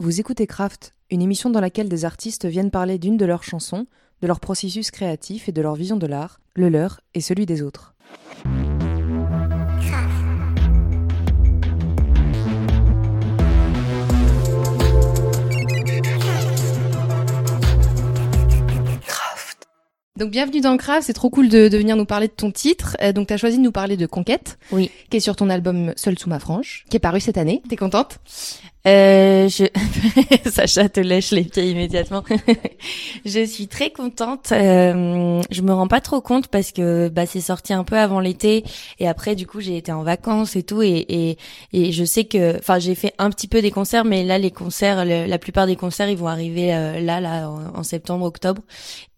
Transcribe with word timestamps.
Vous 0.00 0.20
écoutez 0.20 0.46
Craft, 0.46 0.94
une 1.10 1.22
émission 1.22 1.50
dans 1.50 1.60
laquelle 1.60 1.88
des 1.88 2.04
artistes 2.04 2.46
viennent 2.46 2.70
parler 2.70 3.00
d'une 3.00 3.16
de 3.16 3.24
leurs 3.24 3.42
chansons, 3.42 3.88
de 4.22 4.28
leur 4.28 4.38
processus 4.38 4.92
créatif 4.92 5.48
et 5.48 5.52
de 5.52 5.60
leur 5.60 5.74
vision 5.74 5.96
de 5.96 6.06
l'art, 6.06 6.38
le 6.54 6.68
leur 6.68 7.00
et 7.14 7.20
celui 7.20 7.46
des 7.46 7.62
autres. 7.62 7.96
Donc 20.16 20.32
bienvenue 20.32 20.60
dans 20.60 20.76
Craft, 20.76 21.06
c'est 21.06 21.12
trop 21.12 21.30
cool 21.30 21.48
de, 21.48 21.68
de, 21.68 21.78
venir 21.78 21.94
nous 21.94 22.04
parler 22.04 22.26
de 22.26 22.32
ton 22.32 22.50
titre. 22.50 22.96
Euh, 23.02 23.12
donc 23.12 23.28
tu 23.28 23.34
as 23.34 23.36
choisi 23.36 23.56
de 23.56 23.62
nous 23.62 23.70
parler 23.70 23.96
de 23.96 24.04
Conquête, 24.04 24.58
oui. 24.72 24.90
qui 25.10 25.16
est 25.16 25.20
sur 25.20 25.36
ton 25.36 25.48
album 25.48 25.92
Seul 25.94 26.18
sous 26.18 26.28
ma 26.28 26.40
frange, 26.40 26.84
qui 26.90 26.96
est 26.96 27.00
paru 27.00 27.20
cette 27.20 27.38
année. 27.38 27.62
T'es 27.68 27.76
contente? 27.76 28.18
Euh, 28.88 29.48
je... 29.48 29.64
Sacha 30.50 30.88
te 30.88 31.00
lèche 31.00 31.30
les 31.30 31.44
pieds 31.44 31.70
immédiatement. 31.70 32.24
je 33.24 33.44
suis 33.44 33.68
très 33.68 33.90
contente. 33.90 34.52
Euh, 34.52 35.40
je 35.50 35.62
me 35.62 35.72
rends 35.72 35.88
pas 35.88 36.00
trop 36.00 36.20
compte 36.20 36.48
parce 36.48 36.72
que 36.72 37.08
bah 37.08 37.26
c'est 37.26 37.40
sorti 37.40 37.72
un 37.72 37.84
peu 37.84 37.96
avant 37.96 38.20
l'été 38.20 38.64
et 38.98 39.08
après 39.08 39.34
du 39.34 39.46
coup 39.46 39.60
j'ai 39.60 39.76
été 39.76 39.92
en 39.92 40.02
vacances 40.02 40.56
et 40.56 40.62
tout 40.62 40.82
et 40.82 41.04
et, 41.08 41.38
et 41.72 41.92
je 41.92 42.04
sais 42.04 42.24
que 42.24 42.58
enfin 42.58 42.78
j'ai 42.78 42.94
fait 42.94 43.14
un 43.18 43.30
petit 43.30 43.48
peu 43.48 43.62
des 43.62 43.70
concerts 43.70 44.04
mais 44.04 44.24
là 44.24 44.38
les 44.38 44.50
concerts 44.50 45.04
la 45.04 45.38
plupart 45.38 45.66
des 45.66 45.76
concerts 45.76 46.08
ils 46.08 46.16
vont 46.16 46.28
arriver 46.28 46.74
euh, 46.74 47.00
là 47.00 47.20
là 47.20 47.50
en, 47.50 47.78
en, 47.78 47.82
septembre 47.82 48.24
octobre 48.24 48.62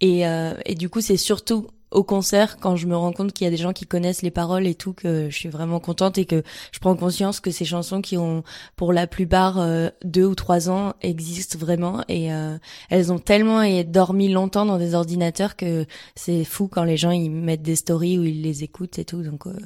et 0.01 0.27
euh, 0.27 0.55
et 0.67 0.75
du 0.75 0.89
coup 0.89 1.01
c'est 1.01 1.17
surtout 1.17 1.67
au 1.91 2.05
concert 2.05 2.59
quand 2.59 2.77
je 2.77 2.87
me 2.87 2.97
rends 2.97 3.13
compte 3.13 3.33
qu'il 3.33 3.45
y 3.45 3.49
a 3.49 3.51
des 3.51 3.57
gens 3.57 3.73
qui 3.73 3.87
connaissent 3.87 4.23
les 4.23 4.31
paroles 4.31 4.67
et 4.67 4.75
tout 4.75 4.93
que 4.93 5.29
je 5.29 5.37
suis 5.37 5.49
vraiment 5.49 5.81
contente 5.81 6.19
et 6.19 6.25
que 6.25 6.43
je 6.73 6.79
prends 6.79 6.97
conscience 6.97 7.41
que 7.41 7.51
ces 7.51 7.65
chansons 7.65 8.01
qui 8.01 8.17
ont 8.17 8.43
pour 8.77 8.93
la 8.93 9.07
plupart 9.07 9.59
euh, 9.59 9.89
deux 10.05 10.25
ou 10.25 10.35
trois 10.35 10.71
ans 10.71 10.95
existent 11.03 11.59
vraiment 11.59 12.05
et 12.09 12.33
euh, 12.33 12.59
elles 12.91 13.13
ont 13.13 13.19
tellement 13.19 13.63
dormi 13.85 14.29
longtemps 14.29 14.67
dans 14.67 14.79
des 14.79 14.95
ordinateurs 14.95 15.57
que 15.57 15.87
c'est 16.15 16.45
fou 16.45 16.69
quand 16.69 16.85
les 16.85 16.97
gens 16.97 17.11
ils 17.11 17.31
mettent 17.31 17.63
des 17.63 17.77
stories 17.77 18.19
ou 18.19 18.25
ils 18.25 18.43
les 18.43 18.63
écoutent 18.63 18.99
et 18.99 19.05
tout. 19.05 19.23
Donc 19.23 19.47
euh, 19.47 19.57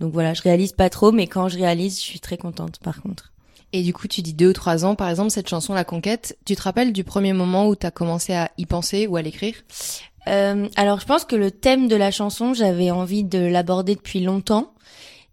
donc 0.00 0.12
voilà 0.12 0.34
je 0.34 0.42
réalise 0.42 0.72
pas 0.72 0.90
trop 0.90 1.12
mais 1.12 1.26
quand 1.26 1.48
je 1.48 1.58
réalise 1.58 1.96
je 1.96 2.04
suis 2.04 2.20
très 2.20 2.36
contente 2.36 2.78
par 2.78 3.02
contre. 3.02 3.32
Et 3.76 3.82
du 3.82 3.92
coup, 3.92 4.06
tu 4.06 4.22
dis 4.22 4.34
deux 4.34 4.50
ou 4.50 4.52
trois 4.52 4.84
ans, 4.84 4.94
par 4.94 5.08
exemple, 5.08 5.32
cette 5.32 5.48
chanson 5.48 5.74
La 5.74 5.82
Conquête, 5.82 6.38
tu 6.44 6.54
te 6.54 6.62
rappelles 6.62 6.92
du 6.92 7.02
premier 7.02 7.32
moment 7.32 7.66
où 7.66 7.74
tu 7.74 7.84
as 7.84 7.90
commencé 7.90 8.32
à 8.32 8.52
y 8.56 8.66
penser 8.66 9.08
ou 9.08 9.16
à 9.16 9.22
l'écrire? 9.22 9.56
Euh, 10.28 10.68
alors 10.76 11.00
je 11.00 11.06
pense 11.06 11.24
que 11.24 11.36
le 11.36 11.50
thème 11.50 11.88
de 11.88 11.96
la 11.96 12.10
chanson, 12.10 12.54
j'avais 12.54 12.90
envie 12.90 13.24
de 13.24 13.38
l'aborder 13.38 13.94
depuis 13.94 14.20
longtemps. 14.20 14.73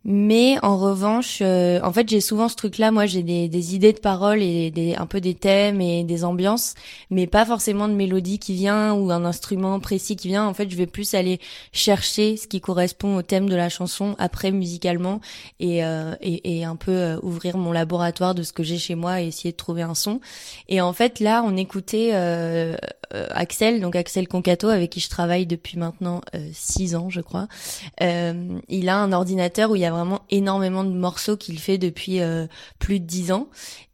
Mais 0.04 0.58
en 0.64 0.78
revanche, 0.78 1.40
euh, 1.44 1.80
en 1.84 1.94
fait, 1.94 2.10
j'ai 2.10 2.22
souvent 2.22 2.50
ce 2.50 2.56
truc-là. 2.56 2.90
Moi, 2.90 3.06
j'ai 3.06 3.22
des, 3.22 3.48
des, 3.48 3.76
idées 3.76 3.94
de 3.94 4.00
paroles 4.00 4.42
et 4.42 4.72
des, 4.72 4.96
un 4.96 5.06
peu 5.06 5.22
des 5.22 5.36
thèmes 5.36 5.80
et 5.80 6.04
des 6.04 6.24
ambiances, 6.24 6.74
mais 7.12 7.28
pas 7.28 7.46
forcément 7.46 7.88
de 7.88 7.94
mélodie 7.94 8.40
qui 8.40 8.56
vient 8.56 8.94
ou 8.96 9.12
un 9.12 9.26
instrument 9.26 9.80
précis 9.80 10.16
qui 10.16 10.30
vient. 10.30 10.48
En 10.48 10.56
fait, 10.56 10.72
je 10.72 10.76
vais 10.76 10.88
plus 10.88 11.14
aller 11.14 11.40
chercher 11.72 12.36
ce 12.36 12.48
qui 12.48 12.62
correspond 12.62 13.16
au 13.18 13.22
thème 13.22 13.48
de 13.48 13.56
la 13.56 13.70
chanson 13.70 14.16
après 14.18 14.50
musicalement 14.50 15.22
et, 15.60 15.86
euh, 15.86 16.16
et, 16.20 16.58
et, 16.58 16.66
un 16.66 16.76
peu 16.76 16.92
euh, 16.92 17.20
ouvrir 17.22 17.58
mon 17.58 17.72
laboratoire 17.72 18.34
de 18.34 18.42
ce 18.42 18.54
que 18.54 18.64
j'ai 18.64 18.80
chez 18.80 18.96
moi 18.96 19.22
et 19.22 19.28
essayer 19.28 19.52
de 19.52 19.58
trouver 19.58 19.84
un 19.84 19.94
son. 19.94 20.20
Et 20.68 20.82
en 20.82 20.94
fait, 20.94 21.20
là, 21.20 21.44
on 21.46 21.56
écoutait 21.56 22.10
euh, 22.14 22.76
Axel, 23.12 23.82
donc 23.82 23.96
Axel 23.96 24.28
Concato, 24.28 24.68
avec 24.70 24.90
qui 24.90 25.00
je 25.00 25.10
travaille 25.10 25.46
depuis 25.46 25.78
maintenant 25.78 26.22
six 26.54 26.96
ans, 26.96 27.10
je 27.10 27.22
crois. 27.22 27.48
il 28.00 28.90
a 28.90 28.98
un 28.98 29.12
ordinateur 29.12 29.70
où 29.70 29.76
il 29.76 29.82
y 29.82 29.86
a 29.86 29.91
vraiment 29.92 30.22
énormément 30.30 30.84
de 30.84 30.92
morceaux 30.92 31.38
qu'il 31.38 31.60
fait 31.60 31.78
depuis 31.78 32.22
euh, 32.22 32.48
plus 32.80 33.00
de 33.00 33.06
dix 33.06 33.32
ans. 33.32 33.50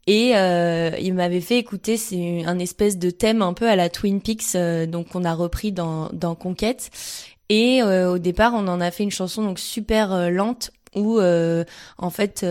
Et 0.06 0.36
euh, 0.36 0.90
il 1.00 1.14
m'avait 1.14 1.40
fait 1.40 1.58
écouter, 1.58 1.96
c'est 1.96 2.44
un 2.46 2.58
espèce 2.58 2.98
de 2.98 3.10
thème 3.10 3.42
un 3.42 3.52
peu 3.52 3.68
à 3.68 3.76
la 3.76 3.90
Twin 3.90 4.22
Peaks, 4.22 4.54
euh, 4.54 4.86
donc 4.86 5.14
on 5.14 5.24
a 5.24 5.34
repris 5.34 5.70
dans, 5.70 6.08
dans 6.12 6.34
Conquête. 6.34 6.90
Et 7.50 7.82
au 7.82 8.18
départ, 8.18 8.52
on 8.54 8.68
en 8.68 8.78
a 8.78 8.90
fait 8.90 9.04
une 9.04 9.10
chanson 9.10 9.42
donc 9.42 9.58
super 9.58 10.30
lente 10.30 10.70
où 10.94 11.18
en 11.18 12.10
fait, 12.10 12.44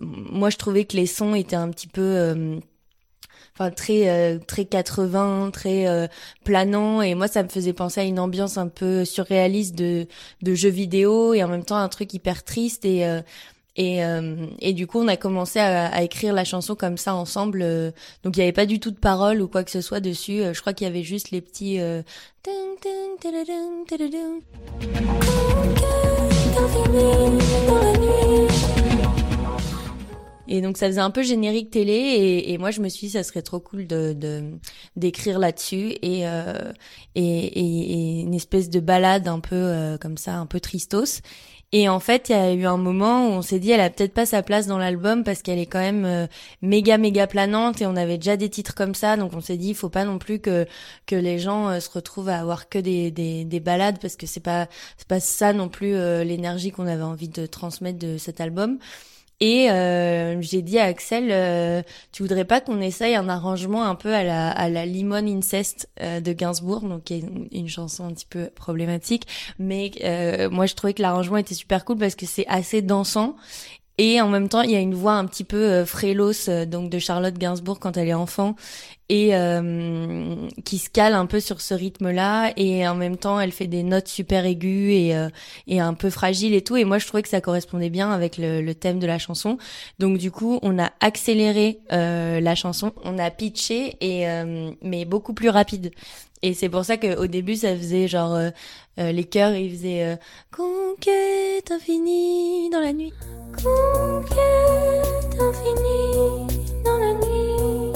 moi 0.00 0.48
je 0.48 0.56
trouvais 0.56 0.84
que 0.84 0.96
les 0.96 1.06
sons 1.06 1.34
étaient 1.34 1.56
un 1.56 1.70
petit 1.70 1.88
peu 1.88 2.60
très 3.70 4.08
euh, 4.08 4.38
très 4.38 4.64
80, 4.64 5.50
très 5.52 5.86
euh, 5.86 6.06
planant 6.44 7.02
et 7.02 7.14
moi 7.14 7.28
ça 7.28 7.42
me 7.42 7.48
faisait 7.48 7.72
penser 7.72 8.00
à 8.00 8.04
une 8.04 8.18
ambiance 8.18 8.58
un 8.58 8.68
peu 8.68 9.04
surréaliste 9.04 9.74
de 9.74 10.06
de 10.42 10.54
jeux 10.54 10.68
vidéo 10.70 11.34
et 11.34 11.42
en 11.42 11.48
même 11.48 11.64
temps 11.64 11.76
un 11.76 11.88
truc 11.88 12.14
hyper 12.14 12.44
triste 12.44 12.84
et 12.84 13.06
euh, 13.06 13.20
et, 13.74 14.00
et 14.60 14.74
du 14.74 14.86
coup, 14.86 15.00
on 15.00 15.08
a 15.08 15.16
commencé 15.16 15.58
à, 15.58 15.86
à, 15.86 16.02
écrire 16.02 16.34
la 16.34 16.44
chanson 16.44 16.74
comme 16.74 16.98
ça 16.98 17.14
ensemble. 17.14 17.60
donc, 18.22 18.36
il 18.36 18.40
n'y 18.40 18.42
avait 18.42 18.52
pas 18.52 18.66
du 18.66 18.80
tout 18.80 18.90
de 18.90 18.98
paroles 18.98 19.40
ou 19.40 19.48
quoi 19.48 19.64
que 19.64 19.70
ce 19.70 19.80
soit 19.80 20.00
dessus. 20.00 20.42
je 20.52 20.60
crois 20.60 20.74
qu'il 20.74 20.86
y 20.86 20.90
avait 20.90 21.02
juste 21.02 21.30
les 21.30 21.40
petits. 21.40 21.80
Et 30.52 30.60
donc 30.60 30.76
ça 30.76 30.86
faisait 30.86 31.00
un 31.00 31.10
peu 31.10 31.22
générique 31.22 31.70
télé 31.70 31.94
et, 31.94 32.52
et, 32.52 32.58
moi 32.58 32.70
je 32.70 32.82
me 32.82 32.90
suis 32.90 33.06
dit 33.06 33.12
ça 33.14 33.22
serait 33.22 33.40
trop 33.40 33.58
cool 33.58 33.86
de 33.86 34.14
d'écrire 34.96 35.38
là-dessus 35.38 35.94
et, 36.02 36.28
euh, 36.28 36.72
et, 37.14 37.22
et, 37.22 38.20
une 38.20 38.34
espèce 38.34 38.68
de 38.68 38.78
balade 38.78 39.28
un 39.28 39.40
peu 39.40 39.56
euh, 39.56 39.96
comme 39.96 40.18
ça, 40.18 40.36
un 40.36 40.44
peu 40.44 40.60
tristos. 40.60 41.22
Et 41.74 41.88
en 41.88 42.00
fait, 42.00 42.28
il 42.28 42.32
y 42.32 42.34
a 42.34 42.52
eu 42.52 42.66
un 42.66 42.76
moment 42.76 43.28
où 43.28 43.30
on 43.30 43.40
s'est 43.40 43.58
dit, 43.58 43.70
elle 43.70 43.80
a 43.80 43.88
peut-être 43.88 44.12
pas 44.12 44.26
sa 44.26 44.42
place 44.42 44.66
dans 44.66 44.76
l'album 44.76 45.24
parce 45.24 45.40
qu'elle 45.40 45.58
est 45.58 45.64
quand 45.64 45.78
même 45.80 46.04
euh, 46.04 46.26
méga 46.60 46.98
méga 46.98 47.26
planante 47.26 47.80
et 47.80 47.86
on 47.86 47.96
avait 47.96 48.18
déjà 48.18 48.36
des 48.36 48.50
titres 48.50 48.74
comme 48.74 48.94
ça, 48.94 49.16
donc 49.16 49.32
on 49.34 49.40
s'est 49.40 49.56
dit, 49.56 49.68
il 49.68 49.74
faut 49.74 49.88
pas 49.88 50.04
non 50.04 50.18
plus 50.18 50.38
que 50.38 50.66
que 51.06 51.16
les 51.16 51.38
gens 51.38 51.70
euh, 51.70 51.80
se 51.80 51.88
retrouvent 51.88 52.28
à 52.28 52.38
avoir 52.38 52.68
que 52.68 52.78
des 52.78 53.10
des, 53.10 53.46
des 53.46 53.60
balades 53.60 53.98
parce 54.02 54.16
que 54.16 54.26
c'est 54.26 54.40
pas 54.40 54.68
c'est 54.98 55.08
pas 55.08 55.20
ça 55.20 55.54
non 55.54 55.70
plus 55.70 55.94
l'énergie 56.24 56.72
qu'on 56.72 56.86
avait 56.86 57.02
envie 57.02 57.30
de 57.30 57.46
transmettre 57.46 57.98
de 57.98 58.18
cet 58.18 58.42
album. 58.42 58.78
Et 59.44 59.68
euh, 59.72 60.40
j'ai 60.40 60.62
dit 60.62 60.78
à 60.78 60.84
Axel, 60.84 61.32
euh, 61.32 61.82
tu 62.12 62.22
voudrais 62.22 62.44
pas 62.44 62.60
qu'on 62.60 62.80
essaye 62.80 63.16
un 63.16 63.28
arrangement 63.28 63.82
un 63.82 63.96
peu 63.96 64.14
à 64.14 64.22
la, 64.22 64.48
à 64.48 64.68
la 64.68 64.86
Limon 64.86 65.26
Incest 65.26 65.88
euh, 66.00 66.20
de 66.20 66.32
Gainsbourg, 66.32 66.82
donc 66.82 67.02
qui 67.02 67.14
est 67.14 67.24
une, 67.50 67.68
chanson 67.68 68.04
un 68.04 68.12
petit 68.12 68.28
peu 68.30 68.50
problématique, 68.54 69.26
mais 69.58 69.90
euh, 70.04 70.48
moi 70.48 70.66
je 70.66 70.76
trouvais 70.76 70.94
que 70.94 71.02
l'arrangement 71.02 71.38
était 71.38 71.56
super 71.56 71.84
cool 71.84 71.96
parce 71.96 72.14
que 72.14 72.24
c'est 72.24 72.46
assez 72.46 72.82
dansant 72.82 73.34
et 74.04 74.20
en 74.20 74.28
même 74.28 74.48
temps, 74.48 74.62
il 74.62 74.72
y 74.72 74.74
a 74.74 74.80
une 74.80 74.96
voix 74.96 75.12
un 75.12 75.26
petit 75.26 75.44
peu 75.44 75.62
euh, 75.62 75.86
frélos 75.86 76.48
euh, 76.48 76.66
donc 76.66 76.90
de 76.90 76.98
Charlotte 76.98 77.38
Gainsbourg 77.38 77.78
quand 77.78 77.96
elle 77.96 78.08
est 78.08 78.14
enfant 78.14 78.56
et 79.08 79.36
euh, 79.36 80.34
qui 80.64 80.78
se 80.78 80.90
cale 80.90 81.14
un 81.14 81.26
peu 81.26 81.38
sur 81.38 81.60
ce 81.60 81.72
rythme-là 81.72 82.52
et 82.56 82.88
en 82.88 82.96
même 82.96 83.16
temps, 83.16 83.38
elle 83.38 83.52
fait 83.52 83.68
des 83.68 83.84
notes 83.84 84.08
super 84.08 84.44
aiguës 84.44 84.90
et 84.90 85.28
et 85.68 85.80
un 85.80 85.94
peu 85.94 86.10
fragiles 86.10 86.54
et 86.54 86.62
tout 86.62 86.76
et 86.76 86.84
moi 86.84 86.98
je 86.98 87.06
trouvais 87.06 87.22
que 87.22 87.28
ça 87.28 87.40
correspondait 87.40 87.90
bien 87.90 88.10
avec 88.10 88.38
le, 88.38 88.60
le 88.60 88.74
thème 88.74 88.98
de 88.98 89.06
la 89.06 89.18
chanson. 89.18 89.58
Donc 90.00 90.18
du 90.18 90.30
coup, 90.30 90.58
on 90.62 90.78
a 90.78 90.90
accéléré 91.00 91.80
la 91.90 92.54
chanson, 92.54 92.92
on 93.04 93.18
a 93.18 93.30
pitché 93.30 93.96
et 94.00 94.26
mais 94.82 95.04
beaucoup 95.04 95.34
plus 95.34 95.50
rapide. 95.50 95.92
Et 96.44 96.54
c'est 96.54 96.68
pour 96.68 96.84
ça 96.84 96.96
qu'au 96.96 97.28
début, 97.28 97.54
ça 97.54 97.76
faisait 97.76 98.08
genre 98.08 98.34
euh, 98.34 98.50
euh, 98.98 99.12
les 99.12 99.22
chœurs, 99.22 99.54
ils 99.54 99.70
faisaient 99.70 100.02
euh, 100.02 100.16
conquête 100.50 101.70
infinie 101.70 102.68
dans 102.70 102.80
la 102.80 102.92
nuit. 102.92 103.12
Conquête 103.62 105.38
infinie 105.40 106.82
dans 106.84 106.98
la 106.98 107.14
nuit. 107.14 107.92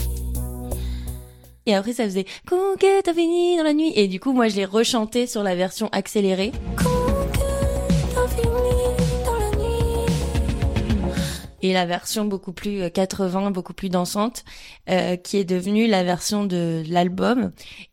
Et 1.67 1.75
après, 1.75 1.93
ça 1.93 2.05
faisait 2.05 2.27
conquête 2.49 3.09
infinie 3.09 3.57
dans 3.57 3.65
la 3.65 3.75
nuit. 3.75 3.93
Et 3.97 4.07
du 4.07 4.21
coup, 4.21 4.33
moi, 4.33 4.47
je 4.47 4.55
l'ai 4.55 4.65
rechanté 4.65 5.27
sur 5.27 5.43
la 5.43 5.57
version 5.57 5.89
accélérée. 5.91 6.53
Conquête 6.77 6.96
Et 11.67 11.73
la 11.73 11.85
version 11.85 12.25
beaucoup 12.25 12.53
plus 12.53 12.89
80, 12.93 13.51
beaucoup 13.51 13.73
plus 13.73 13.89
dansante, 13.89 14.45
euh, 14.89 15.17
qui 15.17 15.37
est 15.37 15.45
devenue 15.45 15.89
la 15.89 16.05
version 16.05 16.45
de 16.45 16.85
l'album. 16.89 17.51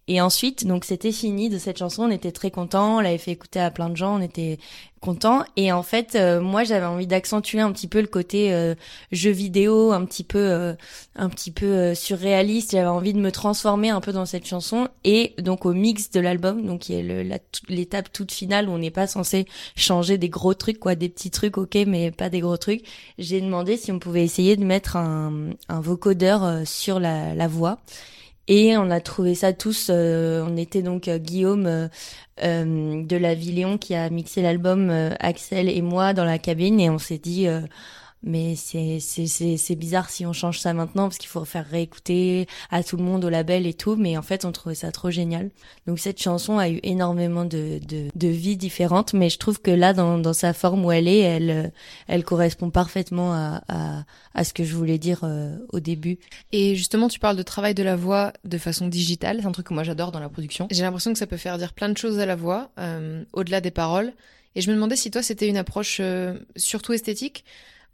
Et 0.07 0.21
ensuite, 0.21 0.67
donc 0.67 0.85
c'était 0.85 1.11
fini 1.11 1.49
de 1.49 1.57
cette 1.57 1.79
chanson, 1.79 2.03
on 2.03 2.11
était 2.11 2.31
très 2.31 2.51
contents, 2.51 2.97
on 2.97 2.99
l'avait 2.99 3.17
fait 3.17 3.31
écouter 3.31 3.59
à 3.59 3.71
plein 3.71 3.89
de 3.89 3.97
gens, 3.97 4.19
on 4.19 4.21
était 4.21 4.59
contents. 5.03 5.43
Et 5.57 5.71
en 5.73 5.83
fait, 5.83 6.15
euh, 6.15 6.39
moi 6.39 6.63
j'avais 6.63 6.85
envie 6.85 7.07
d'accentuer 7.07 7.59
un 7.59 7.71
petit 7.73 7.87
peu 7.87 7.99
le 7.99 8.07
côté 8.07 8.53
euh, 8.53 8.73
jeu 9.11 9.31
vidéo, 9.31 9.91
un 9.91 10.05
petit 10.05 10.23
peu, 10.23 10.39
euh, 10.39 10.73
un 11.15 11.29
petit 11.29 11.51
peu 11.51 11.93
surréaliste. 11.93 12.71
J'avais 12.71 12.87
envie 12.87 13.13
de 13.13 13.19
me 13.19 13.31
transformer 13.31 13.89
un 13.89 13.99
peu 13.99 14.13
dans 14.13 14.25
cette 14.25 14.47
chanson. 14.47 14.87
Et 15.03 15.35
donc 15.39 15.65
au 15.65 15.73
mix 15.73 16.09
de 16.11 16.21
l'album, 16.21 16.65
donc 16.65 16.81
qui 16.81 16.93
est 16.93 17.41
l'étape 17.67 18.11
toute 18.13 18.31
finale 18.31 18.69
où 18.69 18.71
on 18.71 18.77
n'est 18.77 18.91
pas 18.91 19.05
censé 19.07 19.45
changer 19.75 20.17
des 20.17 20.29
gros 20.29 20.53
trucs, 20.53 20.79
quoi, 20.79 20.95
des 20.95 21.09
petits 21.09 21.31
trucs, 21.31 21.57
ok, 21.57 21.75
mais 21.85 22.11
pas 22.11 22.29
des 22.29 22.39
gros 22.39 22.57
trucs. 22.57 22.85
J'ai 23.17 23.41
demandé 23.41 23.75
si 23.75 23.91
on 23.91 23.99
pouvait 23.99 24.23
essayer 24.23 24.55
de 24.55 24.63
mettre 24.63 24.95
un, 24.95 25.51
un 25.67 25.81
vocodeur 25.81 26.65
sur 26.65 27.01
la, 27.01 27.35
la 27.35 27.47
voix. 27.47 27.79
Et 28.47 28.75
on 28.77 28.89
a 28.91 28.99
trouvé 28.99 29.35
ça 29.35 29.53
tous. 29.53 29.87
Euh, 29.89 30.45
on 30.45 30.57
était 30.57 30.81
donc 30.81 31.07
euh, 31.07 31.17
Guillaume 31.17 31.65
euh, 31.65 31.87
de 32.41 33.15
la 33.15 33.35
Villéon 33.35 33.77
qui 33.77 33.95
a 33.95 34.09
mixé 34.09 34.41
l'album, 34.41 34.89
Axel 35.19 35.69
et 35.69 35.81
moi 35.81 36.13
dans 36.13 36.25
la 36.25 36.39
cabine, 36.39 36.79
et 36.79 36.89
on 36.89 36.97
s'est 36.97 37.19
dit 37.19 37.47
mais 38.23 38.55
c'est 38.55 39.75
bizarre 39.75 40.09
si 40.09 40.25
on 40.25 40.33
change 40.33 40.59
ça 40.59 40.73
maintenant 40.73 41.03
parce 41.03 41.17
qu'il 41.17 41.29
faut 41.29 41.45
faire 41.45 41.65
réécouter 41.65 42.47
à 42.71 42.83
tout 42.83 42.97
le 42.97 43.03
monde 43.03 43.25
au 43.25 43.29
label 43.29 43.67
et 43.67 43.73
tout 43.73 43.95
mais 43.95 44.17
en 44.17 44.21
fait 44.21 44.45
on 44.45 44.51
trouvait 44.51 44.75
ça 44.75 44.91
trop 44.91 45.11
génial. 45.11 45.51
Donc 45.87 45.99
cette 45.99 46.21
chanson 46.21 46.57
a 46.57 46.69
eu 46.69 46.79
énormément 46.83 47.45
de 47.45 47.79
de, 47.87 48.07
de 48.15 48.27
vies 48.27 48.57
différentes 48.57 49.13
mais 49.13 49.29
je 49.29 49.37
trouve 49.37 49.61
que 49.61 49.71
là 49.71 49.93
dans 49.93 50.17
dans 50.17 50.33
sa 50.33 50.53
forme 50.53 50.85
où 50.85 50.91
elle 50.91 51.07
est 51.07 51.19
elle 51.19 51.71
elle 52.07 52.23
correspond 52.23 52.69
parfaitement 52.69 53.33
à 53.33 53.61
à, 53.67 54.03
à 54.33 54.43
ce 54.43 54.53
que 54.53 54.63
je 54.63 54.75
voulais 54.75 54.97
dire 54.97 55.21
euh, 55.23 55.57
au 55.71 55.79
début. 55.79 56.17
Et 56.51 56.75
justement 56.75 57.07
tu 57.07 57.19
parles 57.19 57.37
de 57.37 57.43
travail 57.43 57.73
de 57.73 57.83
la 57.83 57.95
voix 57.95 58.33
de 58.45 58.57
façon 58.57 58.87
digitale 58.87 59.39
c'est 59.41 59.47
un 59.47 59.51
truc 59.51 59.67
que 59.67 59.73
moi 59.73 59.83
j'adore 59.83 60.11
dans 60.11 60.19
la 60.19 60.29
production. 60.29 60.67
J'ai 60.71 60.83
l'impression 60.83 61.11
que 61.11 61.19
ça 61.19 61.27
peut 61.27 61.37
faire 61.37 61.57
dire 61.57 61.73
plein 61.73 61.89
de 61.89 61.97
choses 61.97 62.19
à 62.19 62.25
la 62.25 62.35
voix 62.35 62.71
euh, 62.79 63.23
au-delà 63.33 63.61
des 63.61 63.71
paroles. 63.71 64.13
Et 64.55 64.61
je 64.61 64.69
me 64.69 64.75
demandais 64.75 64.95
si 64.95 65.11
toi 65.11 65.23
c'était 65.23 65.47
une 65.47 65.57
approche 65.57 65.97
euh, 65.99 66.37
surtout 66.55 66.93
esthétique 66.93 67.43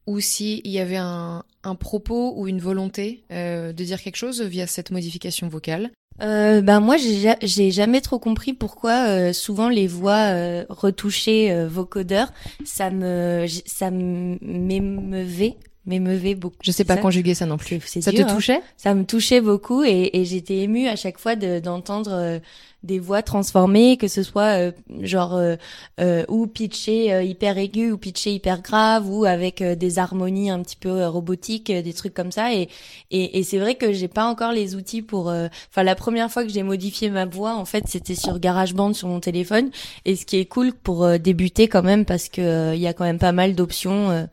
ou 0.09 0.19
s'il 0.19 0.67
y 0.67 0.79
avait 0.79 0.97
un, 0.97 1.43
un, 1.63 1.75
propos 1.75 2.33
ou 2.35 2.47
une 2.47 2.59
volonté 2.59 3.23
euh, 3.31 3.71
de 3.73 3.83
dire 3.83 4.01
quelque 4.01 4.15
chose 4.15 4.41
via 4.41 4.65
cette 4.65 4.89
modification 4.89 5.47
vocale. 5.47 5.91
Euh, 6.21 6.61
ben 6.61 6.81
moi 6.81 6.97
j'ai 6.97 7.71
jamais 7.71 8.01
trop 8.01 8.19
compris 8.19 8.53
pourquoi 8.53 9.07
euh, 9.07 9.31
souvent 9.31 9.69
les 9.69 9.87
voix 9.87 10.33
euh, 10.33 10.65
retouchées 10.67 11.49
euh, 11.49 11.65
vocodeurs 11.69 12.33
ça 12.65 12.89
me 12.89 13.45
ça 13.65 13.89
m'émeuvait 13.89 15.55
m'émeuvait 15.89 16.35
beaucoup. 16.35 16.55
Je 16.63 16.71
sais 16.71 16.85
pas 16.85 16.97
conjuguer 16.97 17.33
ça 17.33 17.45
non 17.45 17.57
plus. 17.57 17.79
Ça 17.81 18.11
te 18.11 18.21
hein. 18.21 18.33
touchait? 18.33 18.61
Ça 18.77 18.93
me 18.93 19.03
touchait 19.03 19.41
beaucoup 19.41 19.83
et, 19.83 20.11
et 20.13 20.25
j'étais 20.25 20.59
émue 20.59 20.87
à 20.87 20.95
chaque 20.95 21.17
fois 21.17 21.35
d'entendre 21.35 22.11
euh, 22.13 22.39
des 22.83 22.99
voix 22.99 23.21
transformées, 23.21 23.97
que 23.97 24.07
ce 24.07 24.23
soit 24.23 24.57
euh, 24.57 24.71
genre 25.01 25.35
euh, 25.35 25.57
euh, 25.99 26.23
ou 26.29 26.47
pitché 26.47 27.23
hyper 27.25 27.57
aigu 27.57 27.91
ou 27.91 27.97
pitché 27.97 28.31
hyper 28.31 28.61
grave 28.61 29.09
ou 29.09 29.25
avec 29.25 29.61
des 29.61 29.99
harmonies 29.99 30.49
un 30.49 30.61
petit 30.61 30.77
peu 30.77 31.05
robotiques, 31.07 31.71
des 31.71 31.93
trucs 31.93 32.13
comme 32.13 32.31
ça. 32.31 32.53
Et 32.53 32.69
et, 33.11 33.39
et 33.39 33.43
c'est 33.43 33.59
vrai 33.59 33.75
que 33.75 33.91
j'ai 33.91 34.07
pas 34.07 34.25
encore 34.25 34.51
les 34.51 34.75
outils 34.75 35.01
pour. 35.01 35.27
Enfin, 35.27 35.83
la 35.83 35.95
première 35.95 36.31
fois 36.31 36.43
que 36.43 36.49
j'ai 36.49 36.63
modifié 36.63 37.09
ma 37.09 37.25
voix, 37.25 37.55
en 37.55 37.65
fait, 37.65 37.83
c'était 37.87 38.15
sur 38.15 38.39
GarageBand 38.39 38.93
sur 38.93 39.07
mon 39.07 39.19
téléphone. 39.19 39.71
Et 40.05 40.15
ce 40.15 40.25
qui 40.25 40.37
est 40.37 40.45
cool 40.45 40.71
pour 40.71 41.19
débuter 41.19 41.67
quand 41.67 41.83
même 41.83 42.05
parce 42.05 42.29
que 42.29 42.73
il 42.75 42.79
y 42.79 42.87
a 42.87 42.93
quand 42.93 43.03
même 43.03 43.19
pas 43.19 43.31
mal 43.31 43.55
d'options 43.55 44.27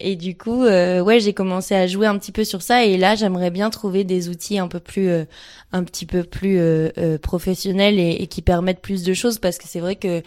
et 0.00 0.16
du 0.16 0.36
coup, 0.36 0.64
euh, 0.64 1.00
ouais, 1.00 1.20
j'ai 1.20 1.32
commencé 1.34 1.74
à 1.74 1.86
jouer 1.86 2.06
un 2.06 2.18
petit 2.18 2.32
peu 2.32 2.44
sur 2.44 2.62
ça. 2.62 2.84
Et 2.84 2.96
là, 2.96 3.14
j'aimerais 3.14 3.50
bien 3.50 3.70
trouver 3.70 4.04
des 4.04 4.28
outils 4.28 4.58
un 4.58 4.68
peu 4.68 4.80
plus, 4.80 5.08
euh, 5.08 5.24
un 5.72 5.84
petit 5.84 6.06
peu 6.06 6.24
plus 6.24 6.58
euh, 6.58 6.88
euh 6.98 7.18
professionnels 7.18 7.98
et, 7.98 8.16
et, 8.20 8.26
qui 8.26 8.42
permettent 8.42 8.80
plus 8.80 9.02
de 9.02 9.14
choses. 9.14 9.38
Parce 9.38 9.58
que 9.58 9.68
c'est 9.68 9.80
vrai 9.80 9.96
que 9.96 10.22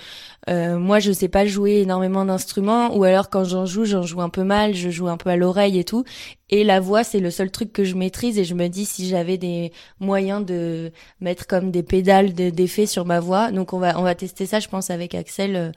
euh, 0.49 0.77
moi, 0.77 0.99
je 0.99 1.11
sais 1.11 1.27
pas 1.27 1.45
jouer 1.45 1.81
énormément 1.81 2.25
d'instruments, 2.25 2.95
ou 2.95 3.03
alors 3.03 3.29
quand 3.29 3.43
j'en 3.43 3.65
joue, 3.65 3.85
j'en 3.85 4.03
joue 4.03 4.21
un 4.21 4.29
peu 4.29 4.43
mal, 4.43 4.75
je 4.75 4.89
joue 4.89 5.07
un 5.07 5.17
peu 5.17 5.29
à 5.29 5.35
l'oreille 5.35 5.79
et 5.79 5.83
tout. 5.83 6.03
Et 6.49 6.63
la 6.63 6.79
voix, 6.79 7.03
c'est 7.03 7.19
le 7.19 7.31
seul 7.31 7.49
truc 7.49 7.73
que 7.73 7.83
je 7.83 7.95
maîtrise. 7.95 8.37
Et 8.37 8.43
je 8.43 8.53
me 8.53 8.67
dis 8.67 8.85
si 8.85 9.07
j'avais 9.09 9.37
des 9.37 9.71
moyens 9.99 10.45
de 10.45 10.91
mettre 11.19 11.47
comme 11.47 11.71
des 11.71 11.83
pédales 11.83 12.33
d'effet 12.33 12.85
sur 12.85 13.05
ma 13.05 13.19
voix. 13.19 13.51
Donc 13.51 13.73
on 13.73 13.79
va, 13.79 13.99
on 13.99 14.03
va 14.03 14.15
tester 14.15 14.45
ça, 14.45 14.59
je 14.59 14.67
pense, 14.67 14.89
avec 14.91 15.15
Axel 15.15 15.73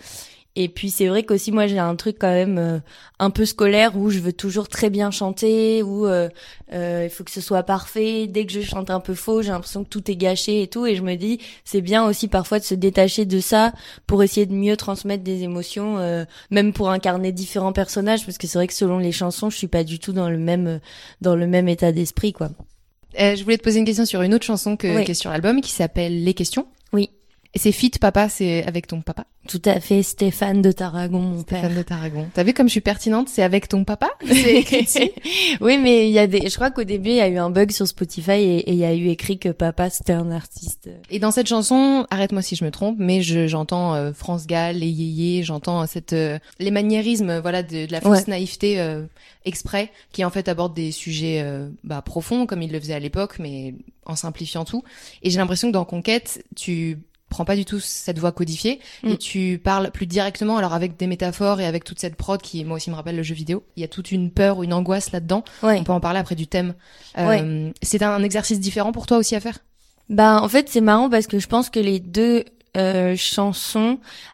et 0.56 0.68
puis 0.68 0.90
c'est 0.90 1.06
vrai 1.06 1.22
qu'aussi 1.22 1.52
moi 1.52 1.66
j'ai 1.66 1.78
un 1.78 1.94
truc 1.96 2.16
quand 2.18 2.32
même 2.32 2.56
euh, 2.58 2.78
un 3.18 3.28
peu 3.28 3.44
scolaire 3.44 3.96
où 3.96 4.08
je 4.08 4.18
veux 4.18 4.32
toujours 4.32 4.68
très 4.68 4.88
bien 4.88 5.10
chanter, 5.10 5.82
où 5.82 6.06
euh, 6.06 6.30
euh, 6.72 7.02
il 7.04 7.10
faut 7.10 7.24
que 7.24 7.30
ce 7.30 7.42
soit 7.42 7.62
parfait. 7.62 8.26
Dès 8.26 8.46
que 8.46 8.52
je 8.52 8.62
chante 8.62 8.90
un 8.90 9.00
peu 9.00 9.14
faux, 9.14 9.42
j'ai 9.42 9.50
l'impression 9.50 9.84
que 9.84 9.90
tout 9.90 10.10
est 10.10 10.16
gâché 10.16 10.62
et 10.62 10.66
tout. 10.66 10.86
Et 10.86 10.96
je 10.96 11.02
me 11.02 11.14
dis 11.14 11.40
c'est 11.64 11.82
bien 11.82 12.06
aussi 12.06 12.26
parfois 12.26 12.58
de 12.58 12.64
se 12.64 12.74
détacher 12.74 13.26
de 13.26 13.38
ça 13.38 13.72
pour 14.06 14.22
essayer 14.22 14.46
de 14.46 14.54
mieux 14.54 14.78
transmettre 14.78 15.22
des 15.22 15.42
émotions, 15.42 15.98
même 16.50 16.72
pour 16.72 16.90
incarner 16.90 17.32
différents 17.32 17.72
personnages, 17.72 18.24
parce 18.24 18.38
que 18.38 18.46
c'est 18.46 18.58
vrai 18.58 18.66
que 18.66 18.74
selon 18.74 18.98
les 18.98 19.12
chansons, 19.12 19.50
je 19.50 19.58
suis 19.58 19.68
pas 19.68 19.84
du 19.84 19.98
tout 19.98 20.14
dans 20.14 20.30
le 20.30 20.38
même 20.38 20.80
dans 21.20 21.36
le 21.36 21.46
même 21.46 21.68
état 21.68 21.92
d'esprit 21.92 22.32
quoi. 22.32 22.48
je 23.18 23.42
voulais 23.42 23.58
te 23.58 23.62
poser 23.62 23.78
une 23.78 23.84
question 23.84 24.06
sur 24.06 24.22
une 24.22 24.34
autre 24.34 24.46
chanson 24.46 24.76
que, 24.76 25.04
qui 25.04 25.10
est 25.10 25.14
sur 25.14 25.30
l'album 25.30 25.60
qui 25.60 25.72
s'appelle 25.72 26.24
Les 26.24 26.34
questions. 26.34 26.66
Et 27.56 27.58
c'est 27.58 27.72
Fit 27.72 27.88
Papa, 27.98 28.28
c'est 28.28 28.66
avec 28.66 28.86
ton 28.86 29.00
papa 29.00 29.24
Tout 29.48 29.62
à 29.64 29.80
fait, 29.80 30.02
Stéphane 30.02 30.60
de 30.60 30.72
Tarragon, 30.72 31.20
mon 31.20 31.42
père. 31.42 31.60
Stéphane 31.60 31.78
de 31.78 31.82
Tarragon. 31.82 32.26
T'as 32.34 32.42
vu 32.42 32.52
comme 32.52 32.66
je 32.66 32.72
suis 32.72 32.82
pertinente, 32.82 33.30
c'est 33.30 33.42
avec 33.42 33.66
ton 33.66 33.82
papa 33.82 34.10
C'est 34.26 34.56
écrit 34.56 34.86
Oui, 35.62 35.78
mais 35.78 36.06
il 36.06 36.12
y 36.12 36.18
a 36.18 36.26
des, 36.26 36.50
je 36.50 36.54
crois 36.54 36.70
qu'au 36.70 36.84
début, 36.84 37.08
il 37.08 37.16
y 37.16 37.20
a 37.22 37.28
eu 37.28 37.38
un 37.38 37.48
bug 37.48 37.70
sur 37.70 37.88
Spotify 37.88 38.32
et 38.32 38.70
il 38.70 38.76
y 38.76 38.84
a 38.84 38.92
eu 38.92 39.08
écrit 39.08 39.38
que 39.38 39.48
papa 39.48 39.88
c'était 39.88 40.12
un 40.12 40.30
artiste. 40.30 40.90
Et 41.08 41.18
dans 41.18 41.30
cette 41.30 41.46
chanson, 41.46 42.06
arrête-moi 42.10 42.42
si 42.42 42.56
je 42.56 42.64
me 42.66 42.70
trompe, 42.70 42.96
mais 42.98 43.22
j'entends 43.22 43.94
euh, 43.94 44.12
France 44.12 44.46
Gall, 44.46 44.76
les 44.76 44.90
yéyés, 44.90 45.42
j'entends 45.42 45.86
cette, 45.86 46.12
euh, 46.12 46.38
les 46.58 46.70
maniérismes, 46.70 47.38
voilà, 47.38 47.62
de, 47.62 47.86
de 47.86 47.92
la 47.92 48.02
fausse 48.02 48.28
naïveté 48.28 48.78
euh, 48.80 49.06
exprès, 49.46 49.90
qui 50.12 50.26
en 50.26 50.30
fait 50.30 50.50
aborde 50.50 50.74
des 50.74 50.92
sujets 50.92 51.42
bah, 51.84 52.02
profonds, 52.02 52.44
comme 52.44 52.60
il 52.60 52.70
le 52.70 52.78
faisait 52.80 52.92
à 52.92 53.00
l'époque, 53.00 53.38
mais 53.38 53.74
en 54.04 54.14
simplifiant 54.14 54.66
tout. 54.66 54.84
Et 55.22 55.30
j'ai 55.30 55.38
l'impression 55.38 55.68
que 55.68 55.72
dans 55.72 55.86
Conquête, 55.86 56.44
tu 56.54 56.98
prends 57.36 57.44
pas 57.44 57.56
du 57.56 57.66
tout 57.66 57.80
cette 57.80 58.18
voix 58.18 58.32
codifiée 58.32 58.80
et 59.04 59.12
mm. 59.12 59.18
tu 59.18 59.60
parles 59.62 59.90
plus 59.90 60.06
directement 60.06 60.56
alors 60.56 60.72
avec 60.72 60.96
des 60.96 61.06
métaphores 61.06 61.60
et 61.60 61.66
avec 61.66 61.84
toute 61.84 62.00
cette 62.00 62.16
prod 62.16 62.40
qui 62.40 62.64
moi 62.64 62.76
aussi 62.76 62.90
me 62.90 62.94
rappelle 62.94 63.16
le 63.16 63.22
jeu 63.22 63.34
vidéo 63.34 63.62
il 63.76 63.82
y 63.82 63.84
a 63.84 63.88
toute 63.88 64.10
une 64.10 64.30
peur 64.30 64.56
ou 64.56 64.64
une 64.64 64.72
angoisse 64.72 65.12
là-dedans. 65.12 65.44
On 65.62 65.84
peut 65.84 65.92
en 65.92 66.00
parler 66.00 66.18
après 66.18 66.34
du 66.34 66.46
thème. 66.46 66.74
Euh, 67.18 67.70
c'est 67.82 68.02
un 68.02 68.22
exercice 68.22 68.58
différent 68.58 68.92
pour 68.92 69.06
toi 69.06 69.18
aussi 69.18 69.36
à 69.36 69.40
faire? 69.40 69.58
Bah 70.08 70.40
en 70.42 70.48
fait 70.48 70.70
c'est 70.70 70.80
marrant 70.80 71.10
parce 71.10 71.26
que 71.26 71.38
je 71.38 71.46
pense 71.46 71.68
que 71.68 71.80
les 71.80 72.00
deux 72.00 72.44
euh, 72.76 73.16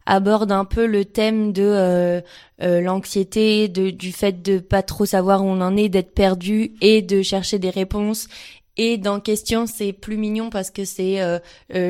abordent 0.06 0.52
un 0.52 0.64
peu 0.64 0.86
le 0.86 1.04
thème 1.04 1.52
de 1.52 1.62
euh, 1.62 2.20
euh 2.62 2.80
l'anxiété, 2.80 3.68
de 3.68 3.90
du 3.90 4.12
fait 4.12 4.42
de 4.42 4.58
pas 4.58 4.82
trop 4.82 5.06
savoir 5.06 5.44
où 5.44 5.48
on 5.48 5.60
en 5.60 5.76
est, 5.76 5.88
d'être 5.88 6.14
perdu 6.14 6.72
et 6.80 7.02
de 7.02 7.22
chercher 7.22 7.58
des 7.58 7.70
réponses 7.70 8.28
et 8.76 8.96
dans 8.96 9.20
question, 9.20 9.66
c'est 9.66 9.92
plus 9.92 10.16
mignon 10.16 10.48
parce 10.48 10.70
que 10.70 10.84
c'est, 10.86 11.20
euh, 11.20 11.38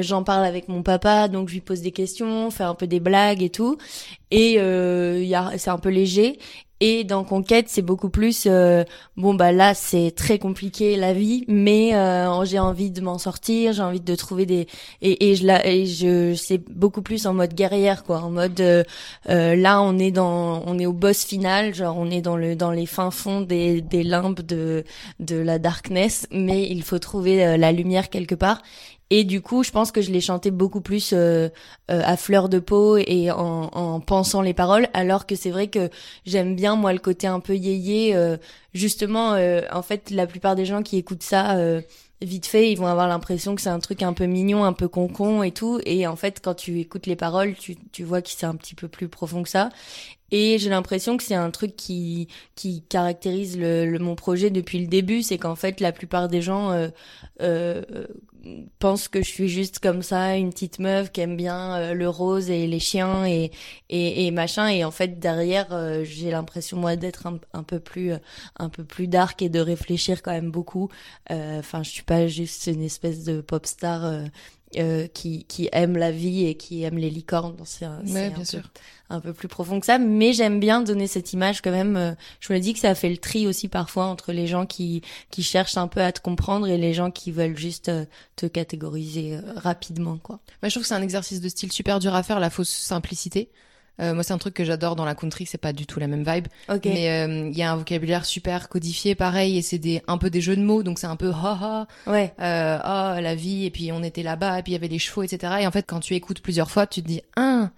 j'en 0.03 0.25
parle 0.25 0.45
avec 0.45 0.69
mon 0.69 0.83
papa, 0.83 1.29
donc 1.29 1.49
je 1.49 1.55
lui 1.55 1.61
pose 1.61 1.81
des 1.81 1.93
questions, 1.93 2.51
faire 2.51 2.69
un 2.69 2.75
peu 2.75 2.89
des 2.89 2.99
blagues 2.99 3.43
et 3.43 3.51
tout. 3.51 3.79
Et 4.33 4.57
euh, 4.59 5.25
c'est 5.59 5.71
un 5.71 5.79
peu 5.79 5.91
léger. 5.91 6.39
Et 6.85 7.05
dans 7.05 7.23
Conquête, 7.23 7.67
c'est 7.69 7.81
beaucoup 7.81 8.09
plus 8.09 8.49
euh, 8.51 8.83
bon 9.17 9.35
bah 9.35 9.53
là 9.53 9.73
c'est 9.73 10.13
très 10.17 10.41
compliqué 10.41 10.97
la 10.97 11.13
vie, 11.13 11.45
mais 11.47 11.95
euh, 11.95 12.45
j'ai 12.45 12.59
envie 12.59 12.91
de 12.91 13.01
m'en 13.01 13.19
sortir, 13.19 13.73
j'ai 13.73 13.83
envie 13.83 14.01
de 14.01 14.15
trouver 14.17 14.47
des 14.47 14.67
et, 15.01 15.31
et 15.31 15.37
je 15.37 15.47
la 15.47 15.65
et 15.65 15.87
je 15.87 16.35
c'est 16.35 16.59
beaucoup 16.59 17.01
plus 17.01 17.29
en 17.29 17.35
mode 17.35 17.55
guerrière 17.55 18.03
quoi, 18.03 18.19
en 18.23 18.31
mode 18.31 18.61
euh, 18.61 18.83
là 19.29 19.81
on 19.81 19.97
est 19.97 20.11
dans 20.11 20.65
on 20.67 20.77
est 20.77 20.87
au 20.87 20.93
boss 20.93 21.25
final, 21.25 21.73
genre 21.73 21.97
on 21.97 22.11
est 22.11 22.21
dans 22.21 22.37
le 22.37 22.57
dans 22.57 22.73
les 22.73 22.87
fins 22.87 23.13
fonds 23.13 23.43
des 23.43 23.81
des 23.81 24.03
limbes 24.03 24.41
de 24.41 24.83
de 25.21 25.37
la 25.37 25.61
darkness, 25.61 26.27
mais 26.33 26.69
il 26.69 26.83
faut 26.83 26.99
trouver 26.99 27.57
la 27.57 27.71
lumière 27.71 28.11
quelque 28.11 28.35
part 28.35 28.61
et 29.15 29.25
du 29.25 29.43
coup, 29.43 29.63
je 29.63 29.71
pense 29.71 29.93
que 29.93 30.01
je 30.01 30.11
l'ai 30.11 30.23
chanté 30.23 30.51
beaucoup 30.51 30.81
plus 30.81 31.13
euh, 31.13 31.51
euh, 31.91 32.01
à 32.03 32.17
fleur 32.17 32.49
de 32.49 32.59
peau 32.59 32.97
et 32.97 33.31
en, 33.31 33.65
en 33.65 34.01
pensant 34.01 34.41
les 34.41 34.55
paroles, 34.55 34.89
alors 34.95 35.27
que 35.27 35.37
c'est 35.37 35.51
vrai 35.51 35.69
que 35.69 35.91
j'aime 36.25 36.57
bien 36.57 36.77
moi 36.77 36.95
le 36.95 36.99
côté 36.99 37.27
un 37.27 37.39
peu 37.39 37.55
yéyé. 37.55 38.17
Euh, 38.17 38.39
justement, 38.73 39.37
en 39.71 39.83
fait, 39.83 40.09
la 40.09 40.27
plupart 40.27 40.57
des 40.57 40.65
gens 40.65 40.83
qui 40.83 40.97
écoutent 40.97 41.23
ça 41.23 41.59
vite 42.23 42.47
fait, 42.47 42.73
ils 42.73 42.77
vont 42.77 42.87
avoir 42.87 43.07
l'impression 43.07 43.55
que 43.55 43.61
c'est 43.61 43.69
un 43.69 43.81
truc 43.81 44.03
un 44.03 44.15
peu 44.15 44.25
mignon, 44.25 44.65
un 44.65 44.73
peu 44.73 44.89
concon 44.89 45.43
et 45.43 45.51
tout. 45.51 45.79
Et 45.85 46.07
en 46.07 46.17
fait, 46.17 46.41
quand 46.43 46.55
tu 46.55 46.81
écoutes 46.81 47.07
les 47.07 47.17
paroles, 47.17 47.55
tu, 47.55 47.77
tu 47.93 48.05
vois 48.05 48.23
que 48.23 48.31
c'est 48.31 48.47
un 48.47 48.55
petit 48.55 48.75
peu 48.75 48.89
plus 48.89 49.09
profond 49.09 49.43
que 49.43 49.51
ça. 49.51 49.69
Et 50.33 50.59
j'ai 50.59 50.71
l'impression 50.71 51.17
que 51.19 51.23
c'est 51.23 51.35
un 51.35 51.51
truc 51.51 51.77
qui 51.77 52.27
qui 52.57 52.83
caractérise 52.89 53.59
le, 53.59 53.99
mon 53.99 54.15
projet 54.17 54.51
depuis 54.51 54.81
le 54.81 54.87
début, 54.87 55.23
c'est 55.23 55.39
qu'en 55.39 55.57
fait 55.57 55.79
la 55.79 55.93
plupart 55.93 56.29
des 56.29 56.41
gens 56.41 56.73
euh, 56.73 56.89
euh, 57.43 57.83
pensent 58.79 59.09
que 59.09 59.23
je 59.23 59.29
suis 59.29 59.49
juste 59.49 59.79
comme 59.79 60.03
ça, 60.03 60.37
une 60.37 60.51
petite 60.51 60.79
meuf 60.79 61.13
qui 61.13 61.21
aime 61.21 61.37
bien 61.37 61.77
euh, 61.77 61.95
le 61.95 62.09
rose 62.09 62.51
et 62.51 62.67
les 62.67 62.81
chiens 62.81 63.27
et 63.27 63.51
et, 63.91 64.27
et 64.27 64.31
machin. 64.31 64.69
Et 64.69 64.85
en 64.85 64.91
fait 64.91 65.19
derrière, 65.21 65.69
euh, 65.73 66.03
j'ai 66.03 66.31
l'impression 66.31 66.79
moi 66.79 66.97
d'être 66.97 67.27
un, 67.27 67.39
un, 67.53 67.63
peu 67.63 67.79
plus 67.79 68.13
un 68.59 68.69
peu 68.71 68.85
plus 68.85 69.09
dark 69.09 69.43
et 69.43 69.51
de 69.51 69.61
réfléchir 69.61 70.23
quand 70.23 70.33
même 70.33 70.51
beaucoup. 70.51 70.89
Enfin, 71.31 71.83
je 71.83 71.91
suis 71.91 72.03
pas 72.05 72.27
juste 72.27 72.67
une 72.69 72.83
espèce 72.83 73.25
de 73.25 73.41
pop 73.43 73.67
star 73.67 74.25
euh, 74.79 75.07
qui, 75.07 75.45
qui 75.45 75.69
aime 75.73 75.97
la 75.97 76.11
vie 76.11 76.47
et 76.47 76.55
qui 76.55 76.83
aime 76.83 76.99
les 76.99 77.11
licornes. 77.11 77.57
C'est 77.65 77.85
un, 77.85 78.01
bien 78.03 78.33
un 78.37 78.45
sûr. 78.45 78.63
Peu, 78.63 78.69
un 79.11 79.21
peu 79.21 79.33
plus 79.33 79.49
profond 79.49 79.81
que 79.81 79.87
ça, 79.87 79.99
mais 79.99 80.33
j'aime 80.33 80.61
bien 80.61 80.81
donner 80.81 81.07
cette 81.07 81.33
image 81.33 81.61
quand 81.61 81.71
même. 81.71 81.97
Euh, 81.97 82.13
je 82.41 82.53
me 82.53 82.59
dis 82.59 82.73
que 82.73 82.79
ça 82.79 82.95
fait 82.95 83.11
le 83.11 83.19
tri 83.19 83.47
aussi 83.47 83.69
parfois 83.69 84.07
entre 84.07 84.33
les 84.33 84.47
gens 84.47 84.67
qui 84.67 85.03
qui 85.31 85.43
cherchent 85.43 85.77
un 85.77 85.89
peu 85.89 86.01
à 86.01 86.13
te 86.13 86.21
comprendre 86.21 86.67
et 86.67 86.79
les 86.79 86.95
gens 86.95 87.11
qui 87.11 87.31
veulent 87.31 87.57
juste 87.57 87.89
euh, 87.89 88.05
te 88.37 88.47
catégoriser 88.47 89.39
rapidement, 89.57 90.19
quoi. 90.19 90.41
Moi, 90.63 90.69
je 90.69 90.75
trouve 90.75 90.83
que 90.83 90.89
c'est 90.89 90.95
un 90.95 91.03
exercice 91.03 91.41
de 91.41 91.49
style 91.49 91.73
super 91.73 91.99
dur 91.99 92.15
à 92.15 92.23
faire, 92.23 92.41
la 92.41 92.51
fausse 92.51 92.71
simplicité. 92.71 93.51
Euh, 94.01 94.15
moi, 94.15 94.23
c'est 94.23 94.33
un 94.33 94.39
truc 94.39 94.55
que 94.55 94.65
j'adore 94.65 94.97
dans 94.97 95.05
la 95.05 95.15
country, 95.15 95.47
c'est 95.47 95.59
pas 95.59 95.73
du 95.73 95.87
tout 95.87 96.01
la 96.01 96.07
même 96.07 96.25
vibe. 96.25 96.49
Mais 96.85 97.11
euh, 97.11 97.49
il 97.51 97.57
y 97.57 97.63
a 97.63 97.73
un 97.73 97.77
vocabulaire 97.77 98.25
super 98.25 98.69
codifié, 98.69 99.15
pareil, 99.15 99.59
et 99.59 99.63
c'est 99.63 99.79
des 99.79 100.03
un 100.07 100.19
peu 100.19 100.31
des 100.31 100.41
jeux 100.41 100.57
de 100.57 100.63
mots, 100.63 100.83
donc 100.83 100.99
c'est 100.99 101.07
un 101.07 101.17
peu 101.17 101.31
ha 101.31 101.59
ha. 101.61 101.87
Ouais. 102.11 102.33
Euh, 102.41 102.79
oh 102.83 103.21
la 103.21 103.35
vie, 103.35 103.67
et 103.67 103.71
puis 103.71 103.93
on 103.93 104.03
était 104.03 104.23
là-bas, 104.23 104.59
et 104.59 104.63
puis 104.63 104.73
il 104.73 104.75
y 104.75 104.79
avait 104.79 104.89
les 104.89 104.99
chevaux, 104.99 105.23
etc. 105.23 105.55
Et 105.61 105.67
en 105.67 105.71
fait, 105.71 105.85
quand 105.87 106.01
tu 106.01 106.15
écoutes 106.15 106.41
plusieurs 106.41 106.71
fois, 106.71 106.87
tu 106.87 107.03
te 107.03 107.07
dis, 107.07 107.23
ah, 107.37 107.71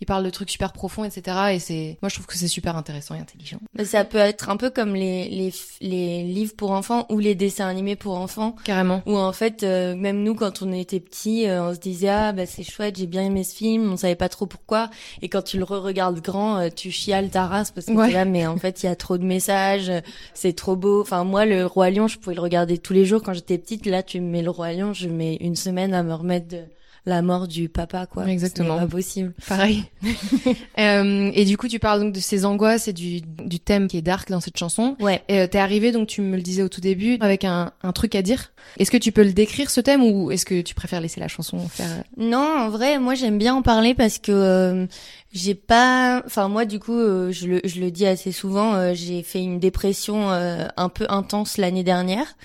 il 0.00 0.06
parle 0.06 0.24
de 0.24 0.30
trucs 0.30 0.50
super 0.50 0.72
profonds, 0.72 1.04
etc. 1.04 1.36
Et 1.52 1.58
c'est, 1.58 1.98
moi, 2.00 2.08
je 2.08 2.14
trouve 2.14 2.26
que 2.26 2.36
c'est 2.36 2.48
super 2.48 2.76
intéressant 2.76 3.14
et 3.14 3.18
intelligent. 3.18 3.58
Ça 3.84 4.04
peut 4.04 4.18
être 4.18 4.48
un 4.48 4.56
peu 4.56 4.70
comme 4.70 4.94
les, 4.94 5.28
les, 5.28 5.52
les 5.82 6.24
livres 6.24 6.54
pour 6.56 6.70
enfants 6.70 7.06
ou 7.10 7.18
les 7.18 7.34
dessins 7.34 7.66
animés 7.66 7.96
pour 7.96 8.16
enfants. 8.16 8.56
Carrément. 8.64 9.02
Où 9.04 9.16
en 9.16 9.32
fait, 9.32 9.62
euh, 9.62 9.94
même 9.94 10.22
nous, 10.22 10.34
quand 10.34 10.62
on 10.62 10.72
était 10.72 11.00
petits, 11.00 11.46
euh, 11.46 11.68
on 11.68 11.74
se 11.74 11.80
disait 11.80 12.08
ah 12.08 12.32
bah 12.32 12.46
c'est 12.46 12.62
chouette, 12.62 12.96
j'ai 12.96 13.06
bien 13.06 13.22
aimé 13.22 13.44
ce 13.44 13.54
film, 13.54 13.92
on 13.92 13.96
savait 13.96 14.14
pas 14.14 14.30
trop 14.30 14.46
pourquoi. 14.46 14.88
Et 15.20 15.28
quand 15.28 15.42
tu 15.42 15.58
le 15.58 15.64
re-regardes 15.64 16.20
grand, 16.20 16.58
euh, 16.58 16.68
tu 16.74 16.90
chiales 16.90 17.28
ta 17.28 17.46
race 17.46 17.70
parce 17.70 17.86
que 17.86 17.92
ouais. 17.92 18.10
là, 18.10 18.24
mais 18.24 18.46
en 18.46 18.56
fait, 18.56 18.82
il 18.82 18.86
y 18.86 18.88
a 18.88 18.96
trop 18.96 19.18
de 19.18 19.24
messages, 19.24 19.92
c'est 20.32 20.54
trop 20.54 20.76
beau. 20.76 21.02
Enfin 21.02 21.24
moi, 21.24 21.44
le 21.44 21.66
roi 21.66 21.90
lion, 21.90 22.08
je 22.08 22.18
pouvais 22.18 22.34
le 22.34 22.42
regarder 22.42 22.78
tous 22.78 22.94
les 22.94 23.04
jours 23.04 23.22
quand 23.22 23.34
j'étais 23.34 23.58
petite. 23.58 23.84
Là, 23.84 24.02
tu 24.02 24.20
me 24.20 24.30
mets 24.30 24.42
le 24.42 24.50
roi 24.50 24.72
lion, 24.72 24.94
je 24.94 25.08
mets 25.08 25.36
une 25.36 25.56
semaine 25.56 25.92
à 25.92 26.02
me 26.02 26.14
remettre 26.14 26.48
de 26.48 26.60
la 27.06 27.22
mort 27.22 27.48
du 27.48 27.68
papa, 27.68 28.06
quoi. 28.06 28.26
Exactement. 28.28 28.74
C'est 28.74 28.84
pas 28.84 28.90
possible. 28.90 29.34
Pareil. 29.48 29.84
euh, 30.78 31.30
et 31.34 31.44
du 31.44 31.56
coup, 31.56 31.68
tu 31.68 31.78
parles 31.78 32.00
donc 32.00 32.12
de 32.12 32.20
ces 32.20 32.44
angoisses 32.44 32.88
et 32.88 32.92
du, 32.92 33.20
du 33.20 33.60
thème 33.60 33.88
qui 33.88 33.96
est 33.96 34.02
dark 34.02 34.30
dans 34.30 34.40
cette 34.40 34.58
chanson. 34.58 34.96
Ouais. 35.00 35.22
Et 35.28 35.40
euh, 35.40 35.46
t'es 35.46 35.58
arrivé, 35.58 35.92
donc 35.92 36.08
tu 36.08 36.20
me 36.20 36.36
le 36.36 36.42
disais 36.42 36.62
au 36.62 36.68
tout 36.68 36.80
début, 36.80 37.16
avec 37.20 37.44
un, 37.44 37.72
un 37.82 37.92
truc 37.92 38.14
à 38.14 38.22
dire. 38.22 38.52
Est-ce 38.78 38.90
que 38.90 38.96
tu 38.96 39.12
peux 39.12 39.24
le 39.24 39.32
décrire 39.32 39.70
ce 39.70 39.80
thème 39.80 40.02
ou 40.02 40.30
est-ce 40.30 40.44
que 40.44 40.60
tu 40.60 40.74
préfères 40.74 41.00
laisser 41.00 41.20
la 41.20 41.28
chanson 41.28 41.58
faire 41.68 42.04
Non, 42.16 42.46
en 42.58 42.68
vrai, 42.70 42.98
moi 42.98 43.14
j'aime 43.14 43.38
bien 43.38 43.54
en 43.54 43.62
parler 43.62 43.94
parce 43.94 44.18
que 44.18 44.32
euh, 44.32 44.86
j'ai 45.32 45.54
pas, 45.54 46.22
enfin 46.26 46.48
moi 46.48 46.64
du 46.64 46.78
coup, 46.78 46.98
euh, 46.98 47.30
je 47.32 47.46
le 47.46 47.60
je 47.64 47.80
le 47.80 47.90
dis 47.90 48.06
assez 48.06 48.32
souvent, 48.32 48.74
euh, 48.74 48.92
j'ai 48.94 49.22
fait 49.22 49.40
une 49.40 49.58
dépression 49.58 50.30
euh, 50.30 50.66
un 50.76 50.88
peu 50.88 51.06
intense 51.08 51.56
l'année 51.56 51.84
dernière. 51.84 52.36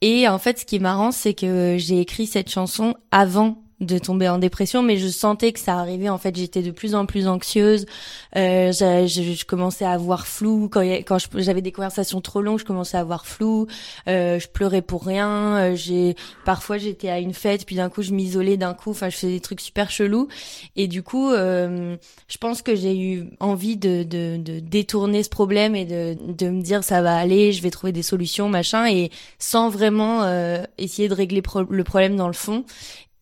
Et 0.00 0.26
en 0.26 0.38
fait, 0.38 0.58
ce 0.58 0.64
qui 0.64 0.76
est 0.76 0.80
marrant, 0.80 1.12
c'est 1.12 1.34
que 1.34 1.76
j'ai 1.78 2.00
écrit 2.00 2.26
cette 2.26 2.50
chanson 2.50 2.96
avant 3.12 3.61
de 3.82 3.98
tomber 3.98 4.28
en 4.28 4.38
dépression, 4.38 4.82
mais 4.82 4.96
je 4.96 5.08
sentais 5.08 5.52
que 5.52 5.60
ça 5.60 5.74
arrivait. 5.74 6.08
En 6.08 6.18
fait, 6.18 6.34
j'étais 6.34 6.62
de 6.62 6.70
plus 6.70 6.94
en 6.94 7.06
plus 7.06 7.26
anxieuse. 7.26 7.86
Euh, 8.36 8.72
je, 8.72 9.06
je, 9.06 9.34
je, 9.34 9.44
commençais 9.44 9.84
à 9.84 9.92
avoir 9.92 10.26
flou 10.26 10.68
quand, 10.70 10.82
quand 10.82 11.18
j'avais 11.34 11.62
des 11.62 11.72
conversations 11.72 12.20
trop 12.20 12.40
longues. 12.40 12.58
Je 12.58 12.64
commençais 12.64 12.96
à 12.96 13.00
avoir 13.00 13.26
flou. 13.26 13.66
Euh, 14.08 14.38
je 14.38 14.48
pleurais 14.48 14.82
pour 14.82 15.04
rien. 15.04 15.56
Euh, 15.56 15.74
j'ai 15.74 16.16
parfois 16.44 16.78
j'étais 16.78 17.08
à 17.08 17.18
une 17.18 17.34
fête, 17.34 17.66
puis 17.66 17.76
d'un 17.76 17.90
coup 17.90 18.02
je 18.02 18.12
m'isolais 18.12 18.56
d'un 18.56 18.74
coup. 18.74 18.90
Enfin, 18.90 19.10
je 19.10 19.16
faisais 19.16 19.32
des 19.32 19.40
trucs 19.40 19.60
super 19.60 19.90
chelous. 19.90 20.28
Et 20.76 20.88
du 20.88 21.02
coup, 21.02 21.30
euh, 21.30 21.96
je 22.28 22.38
pense 22.38 22.62
que 22.62 22.74
j'ai 22.74 22.96
eu 22.96 23.30
envie 23.40 23.76
de, 23.76 24.02
de, 24.02 24.36
de, 24.36 24.60
détourner 24.60 25.22
ce 25.22 25.28
problème 25.28 25.74
et 25.74 25.84
de, 25.84 26.16
de 26.32 26.48
me 26.48 26.62
dire 26.62 26.84
ça 26.84 27.02
va 27.02 27.16
aller, 27.16 27.52
je 27.52 27.62
vais 27.62 27.70
trouver 27.70 27.92
des 27.92 28.02
solutions, 28.02 28.48
machin, 28.48 28.86
et 28.86 29.10
sans 29.38 29.68
vraiment 29.68 30.22
euh, 30.22 30.62
essayer 30.78 31.08
de 31.08 31.14
régler 31.14 31.42
le 31.70 31.84
problème 31.84 32.16
dans 32.16 32.28
le 32.28 32.32
fond. 32.32 32.64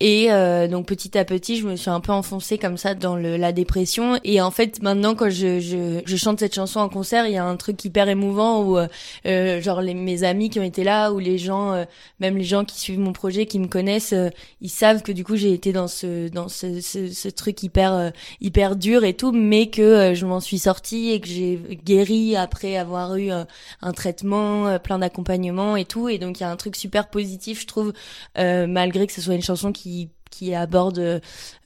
Et 0.03 0.33
euh, 0.33 0.67
donc 0.67 0.87
petit 0.87 1.19
à 1.19 1.27
petit, 1.27 1.59
je 1.59 1.67
me 1.67 1.77
suis 1.77 1.91
un 1.91 2.01
peu 2.01 2.13
enfoncée 2.13 2.57
comme 2.57 2.79
ça 2.79 2.95
dans 2.95 3.17
le, 3.17 3.37
la 3.37 3.53
dépression. 3.53 4.19
Et 4.25 4.41
en 4.41 4.51
fait, 4.51 4.83
maintenant, 4.83 5.15
quand 5.15 5.29
je, 5.29 5.61
je, 5.61 6.01
je, 6.07 6.17
chante 6.17 6.41
cette 6.41 6.55
chanson 6.55 6.81
en 6.81 6.89
concert, 6.89 7.27
il 7.27 7.35
y 7.35 7.37
a 7.37 7.45
un 7.45 7.57
truc 7.57 7.85
hyper 7.85 8.09
émouvant 8.09 8.65
où, 8.65 8.79
euh, 8.79 9.61
genre, 9.61 9.83
les, 9.83 9.93
mes 9.93 10.25
amis 10.25 10.49
qui 10.49 10.59
ont 10.59 10.63
été 10.63 10.85
là, 10.85 11.13
ou 11.13 11.19
les 11.19 11.37
gens, 11.37 11.75
euh, 11.75 11.85
même 12.19 12.39
les 12.39 12.45
gens 12.45 12.65
qui 12.65 12.81
suivent 12.81 12.99
mon 12.99 13.13
projet, 13.13 13.45
qui 13.45 13.59
me 13.59 13.67
connaissent, 13.67 14.15
euh, 14.15 14.31
ils 14.63 14.71
savent 14.71 15.03
que 15.03 15.13
du 15.13 15.23
coup, 15.23 15.37
j'ai 15.37 15.53
été 15.53 15.71
dans 15.71 15.89
ce 15.89 16.29
dans 16.29 16.49
ce, 16.49 16.81
ce, 16.81 17.09
ce 17.13 17.29
truc 17.29 17.63
hyper 17.63 17.93
euh, 17.93 18.11
hyper 18.41 18.77
dur 18.77 19.05
et 19.05 19.13
tout, 19.13 19.33
mais 19.33 19.69
que 19.69 20.15
je 20.15 20.25
m'en 20.25 20.41
suis 20.41 20.59
sortie 20.59 21.11
et 21.11 21.21
que 21.21 21.29
j'ai 21.29 21.61
guéri 21.85 22.37
après 22.37 22.79
avoir 22.79 23.17
eu 23.17 23.31
un 23.31 23.93
traitement, 23.93 24.79
plein 24.79 24.99
d'accompagnement 24.99 25.77
et 25.77 25.85
tout. 25.85 26.09
Et 26.09 26.17
donc, 26.17 26.41
il 26.41 26.43
y 26.43 26.47
a 26.47 26.51
un 26.51 26.57
truc 26.57 26.75
super 26.77 27.09
positif, 27.09 27.61
je 27.61 27.67
trouve, 27.67 27.93
malgré 28.37 29.07
que 29.07 29.13
ce 29.13 29.21
soit 29.21 29.35
une 29.35 29.43
chanson 29.43 29.73
qui 29.73 29.90
qui 30.31 30.55
aborde 30.55 31.21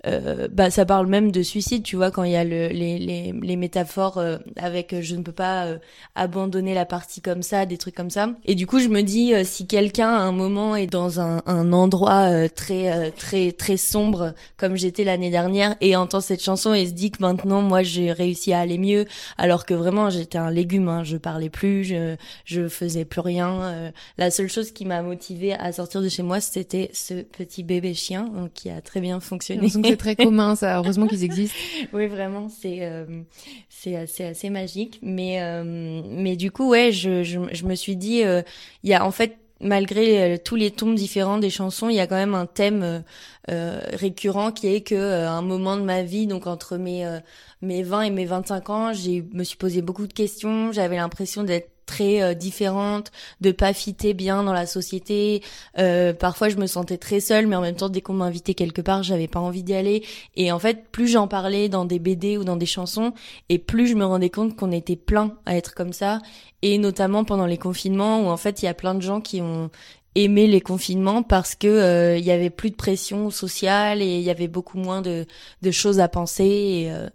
euh, 0.07 0.49
bah 0.51 0.71
ça 0.71 0.85
parle 0.85 1.07
même 1.07 1.33
de 1.33 1.43
suicide 1.43 1.83
tu 1.83 1.97
vois 1.97 2.11
quand 2.11 2.25
il 2.25 2.33
y 2.33 2.37
a 2.37 2.45
le, 2.45 2.69
les, 2.69 2.99
les, 2.99 3.33
les 3.33 3.57
métaphores 3.57 4.19
euh, 4.19 4.39
avec 4.57 4.93
euh, 4.93 5.03
je 5.03 5.17
ne 5.17 5.23
peux 5.23 5.33
pas 5.33 5.67
euh, 5.67 5.79
abandonner 6.15 6.75
la 6.75 6.85
partie 6.85 7.21
comme 7.21 7.43
ça 7.43 7.67
des 7.67 7.79
trucs 7.79 7.95
comme 7.95 8.11
ça. 8.11 8.35
Et 8.45 8.55
du 8.55 8.67
coup 8.67 8.79
je 8.79 8.89
me 8.89 9.03
dis 9.03 9.33
si 9.45 9.67
quelqu'un 9.67 10.09
à 10.09 10.21
un 10.21 10.33
moment 10.33 10.77
est 10.77 10.87
dans 10.87 11.21
un, 11.21 11.43
un 11.47 11.73
endroit 11.73 12.49
très 12.49 13.11
très 13.13 13.53
très 13.53 13.77
sombre 13.77 14.35
comme 14.57 14.77
j'étais 14.77 15.05
l'année 15.05 15.31
dernière 15.31 15.77
et 15.81 15.97
entend 15.97 16.21
cette 16.21 16.43
chanson 16.43 16.75
et 16.75 16.87
se 16.87 16.93
dit 16.93 17.11
que 17.11 17.23
maintenant 17.23 17.63
moi 17.63 17.83
j'ai 17.83 18.13
réussi 18.13 18.53
à 18.53 18.61
aller 18.61 18.79
mieux 18.79 19.07
alors 19.39 19.67
que 19.67 19.75
vraiment 19.75 20.11
j'étais 20.11 20.39
un 20.39 20.51
légume 20.51 20.89
hein, 20.89 21.05
je 21.05 21.17
parlais 21.17 21.51
plus 21.51 21.85
je 21.85 22.17
je 22.45 22.69
faisais 22.69 23.05
plus 23.05 23.21
rien 23.21 23.93
la 24.19 24.31
seule 24.31 24.49
chose 24.49 24.71
qui 24.73 24.85
m'a 24.85 25.03
motivée 25.03 25.55
à 25.55 25.73
sortir 25.73 26.03
de 26.03 26.09
chez 26.09 26.23
moi 26.23 26.41
c'était 26.41 26.91
ce 26.93 27.23
petit 27.23 27.63
bébé 27.63 27.95
chien 27.95 28.51
qui 28.55 28.71
a 28.71 28.81
très 28.81 29.01
bien 29.01 29.21
fonctionné 29.21 29.69
c'est 29.95 30.15
très 30.15 30.17
commun, 30.17 30.55
ça. 30.57 30.79
Heureusement 30.79 31.07
qu'ils 31.07 31.25
existent. 31.25 31.57
oui, 31.93 32.07
vraiment, 32.07 32.49
c'est 32.49 32.79
euh, 32.83 33.23
c'est 33.69 33.97
assez 33.97 34.25
assez 34.25 34.51
magique. 34.51 34.99
Mais 35.03 35.43
euh, 35.43 36.03
mais 36.09 36.37
du 36.37 36.51
coup, 36.51 36.71
ouais, 36.71 36.93
je 36.93 37.23
je, 37.23 37.41
je 37.53 37.65
me 37.65 37.75
suis 37.75 37.97
dit, 37.97 38.25
euh, 38.25 38.43
il 38.83 38.91
y 38.91 38.95
a 38.95 39.05
en 39.05 39.11
fait 39.11 39.39
malgré 39.61 40.39
tous 40.45 40.57
les 40.57 40.71
tons 40.71 40.93
différents 40.93 41.39
des 41.39 41.49
chansons, 41.49 41.89
il 41.89 41.95
y 41.95 42.01
a 42.01 42.07
quand 42.07 42.17
même 42.17 42.35
un 42.35 42.45
thème 42.45 43.03
euh, 43.51 43.81
récurrent 43.93 44.51
qui 44.51 44.67
est 44.67 44.83
que 44.83 45.25
à 45.25 45.31
un 45.31 45.43
moment 45.43 45.77
de 45.77 45.83
ma 45.83 46.03
vie, 46.03 46.27
donc 46.27 46.47
entre 46.47 46.77
mes 46.77 47.21
mes 47.63 47.83
20 47.83 48.03
et 48.03 48.11
mes 48.11 48.27
25 48.27 48.71
ans, 48.71 48.93
j'ai 48.93 49.25
me 49.33 49.45
suis 49.45 49.57
posé 49.57 49.81
beaucoup 49.81 50.07
de 50.07 50.13
questions, 50.13 50.73
j'avais 50.73 50.97
l'impression 50.97 51.45
d'être 51.45 51.71
très 51.87 52.23
euh, 52.23 52.35
différente, 52.35 53.13
de 53.41 53.53
pas 53.53 53.73
fitter 53.73 54.15
bien 54.15 54.43
dans 54.43 54.53
la 54.53 54.67
société. 54.67 55.43
Euh, 55.79 56.13
parfois, 56.13 56.49
je 56.49 56.57
me 56.57 56.67
sentais 56.67 56.99
très 56.99 57.21
seule, 57.21 57.47
mais 57.47 57.57
en 57.57 57.61
même 57.61 57.77
temps, 57.77 57.89
dès 57.89 58.01
qu'on 58.01 58.15
m'invitait 58.15 58.55
quelque 58.55 58.81
part, 58.81 59.03
j'avais 59.03 59.29
pas 59.29 59.41
envie 59.41 59.63
d'y 59.63 59.75
aller. 59.75 60.05
Et 60.37 60.53
en 60.53 60.59
fait, 60.59 60.89
plus 60.91 61.09
j'en 61.09 61.29
parlais 61.29 61.69
dans 61.69 61.85
des 61.85 61.99
BD 61.99 62.39
ou 62.39 62.45
dans 62.45 62.57
des 62.57 62.67
chansons, 62.67 63.13
et 63.49 63.59
plus 63.59 63.87
je 63.87 63.95
me 63.95 64.05
rendais 64.05 64.31
compte 64.31 64.57
qu'on 64.57 64.73
était 64.73 64.97
plein 64.97 65.35
à 65.47 65.57
être 65.57 65.75
comme 65.75 65.93
ça. 65.93 66.21
Et 66.63 66.79
notamment 66.79 67.25
pendant 67.25 67.47
les 67.47 67.59
confinements, 67.59 68.23
où 68.23 68.27
en 68.27 68.37
fait, 68.37 68.63
il 68.63 68.67
y 68.67 68.69
a 68.69 68.75
plein 68.75 68.95
de 68.95 69.03
gens 69.03 69.21
qui 69.21 69.43
ont 69.43 69.71
aimé 70.15 70.47
les 70.47 70.61
confinements 70.61 71.23
parce 71.23 71.55
que 71.55 71.67
euh, 71.67 72.19
il 72.19 72.25
y 72.25 72.31
avait 72.31 72.51
plus 72.51 72.71
de 72.71 72.77
pression 72.77 73.31
sociale 73.31 74.01
et 74.01 74.19
il 74.19 74.23
y 74.23 74.31
avait 74.31 74.49
beaucoup 74.49 74.79
moins 74.79 75.03
de, 75.03 75.27
de 75.63 75.71
choses 75.71 76.01
à 76.01 76.09
penser 76.09 76.45
et, 76.45 76.93
euh, 76.93 77.09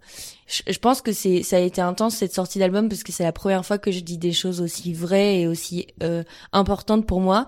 je, 0.46 0.78
pense 0.78 1.00
que 1.00 1.12
c'est 1.12 1.42
ça 1.42 1.56
a 1.56 1.60
été 1.60 1.80
intense 1.80 2.16
cette 2.16 2.34
sortie 2.34 2.58
d'album 2.58 2.88
parce 2.88 3.04
que 3.04 3.12
c'est 3.12 3.22
la 3.22 3.32
première 3.32 3.64
fois 3.64 3.78
que 3.78 3.92
je 3.92 4.00
dis 4.00 4.18
des 4.18 4.32
choses 4.32 4.60
aussi 4.60 4.92
vraies 4.92 5.40
et 5.40 5.46
aussi 5.46 5.86
euh, 6.02 6.24
importantes 6.52 7.06
pour 7.06 7.20
moi 7.20 7.46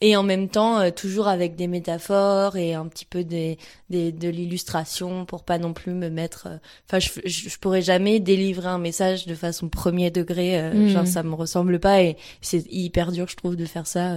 et 0.00 0.16
en 0.16 0.22
même 0.22 0.48
temps 0.48 0.78
euh, 0.78 0.90
toujours 0.90 1.28
avec 1.28 1.56
des 1.56 1.66
métaphores 1.68 2.56
et 2.56 2.74
un 2.74 2.86
petit 2.86 3.06
peu 3.06 3.24
des, 3.24 3.58
des 3.88 4.12
de 4.12 4.28
l'illustration 4.28 5.24
pour 5.24 5.42
pas 5.42 5.58
non 5.58 5.72
plus 5.72 5.92
me 5.92 6.10
mettre 6.10 6.48
euh, 6.48 6.56
enfin 6.86 6.98
je, 6.98 7.08
je, 7.24 7.56
pourrais 7.58 7.82
jamais 7.82 8.20
délivrer 8.20 8.68
un 8.68 8.78
message 8.78 9.26
de 9.26 9.34
façon 9.34 9.68
premier 9.68 10.10
degré 10.10 10.60
euh, 10.60 10.74
mm. 10.74 10.88
genre 10.88 11.06
ça 11.06 11.22
me 11.22 11.34
ressemble 11.34 11.80
pas 11.80 12.02
et 12.02 12.16
c'est 12.42 12.64
hyper 12.70 13.10
dur 13.10 13.26
je 13.28 13.36
trouve 13.36 13.56
de 13.56 13.64
faire 13.64 13.86
ça 13.86 14.16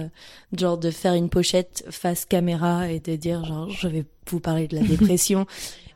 genre 0.56 0.76
de 0.76 0.90
faire 0.90 1.14
une 1.14 1.30
pochette 1.30 1.84
face 1.90 2.26
caméra 2.26 2.90
et 2.90 3.00
de 3.00 3.16
dire 3.16 3.44
genre 3.44 3.70
je 3.70 3.88
vais 3.88 4.04
vous 4.26 4.40
parler 4.40 4.68
de 4.68 4.76
la 4.76 4.82
dépression 4.86 5.46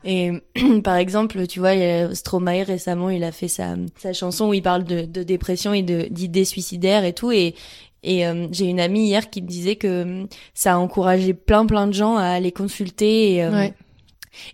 et 0.07 0.31
par 0.83 0.97
exemple, 0.97 1.47
tu 1.47 1.59
vois, 1.59 1.73
Stromae 2.13 2.63
récemment, 2.63 3.09
il 3.09 3.23
a 3.23 3.31
fait 3.31 3.47
sa, 3.47 3.75
sa 3.97 4.13
chanson 4.13 4.49
où 4.49 4.53
il 4.53 4.61
parle 4.61 4.83
de, 4.83 5.01
de 5.01 5.23
dépression 5.23 5.73
et 5.73 5.81
de 5.81 6.03
d'idées 6.11 6.45
suicidaires 6.45 7.03
et 7.03 7.13
tout. 7.13 7.31
Et, 7.31 7.55
et 8.05 8.25
euh, 8.25 8.47
j'ai 8.51 8.65
une 8.65 8.79
amie 8.79 9.07
hier 9.07 9.29
qui 9.29 9.41
me 9.41 9.47
disait 9.47 9.75
que 9.75 9.87
euh, 9.87 10.25
ça 10.53 10.75
a 10.75 10.77
encouragé 10.77 11.33
plein 11.33 11.65
plein 11.65 11.87
de 11.87 11.93
gens 11.93 12.15
à 12.17 12.25
aller 12.25 12.51
consulter. 12.51 13.33
Et, 13.33 13.43
euh, 13.43 13.67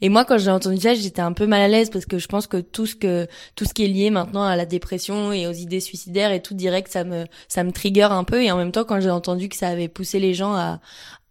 et 0.02 0.10
moi, 0.10 0.24
quand 0.26 0.38
j'ai 0.38 0.52
entendu 0.52 0.78
ça, 0.78 0.94
j'étais 0.94 1.22
un 1.22 1.34
peu 1.34 1.48
mal 1.48 1.62
à 1.62 1.68
l'aise 1.68 1.90
parce 1.90 2.06
que 2.06 2.18
je 2.18 2.28
pense 2.28 2.48
que 2.48 2.58
tout 2.58 2.86
ce 2.86 2.96
que 2.96 3.28
tout 3.56 3.66
ce 3.66 3.74
qui 3.74 3.84
est 3.84 3.90
lié 3.90 4.10
maintenant 4.10 4.44
à 4.44 4.56
la 4.56 4.66
dépression 4.66 5.34
et 5.34 5.48
aux 5.48 5.52
idées 5.52 5.82
suicidaires 5.82 6.32
et 6.32 6.42
tout 6.42 6.54
direct, 6.54 6.90
ça 6.90 7.04
me 7.04 7.26
ça 7.50 7.64
me 7.64 7.72
trigger 7.72 8.04
un 8.04 8.24
peu. 8.24 8.42
Et 8.42 8.52
en 8.52 8.58
même 8.58 8.72
temps, 8.72 8.86
quand 8.86 9.02
j'ai 9.02 9.10
entendu 9.10 9.50
que 9.50 9.58
ça 9.58 9.68
avait 9.68 9.90
poussé 9.90 10.20
les 10.20 10.34
gens 10.34 10.54
à 10.54 10.80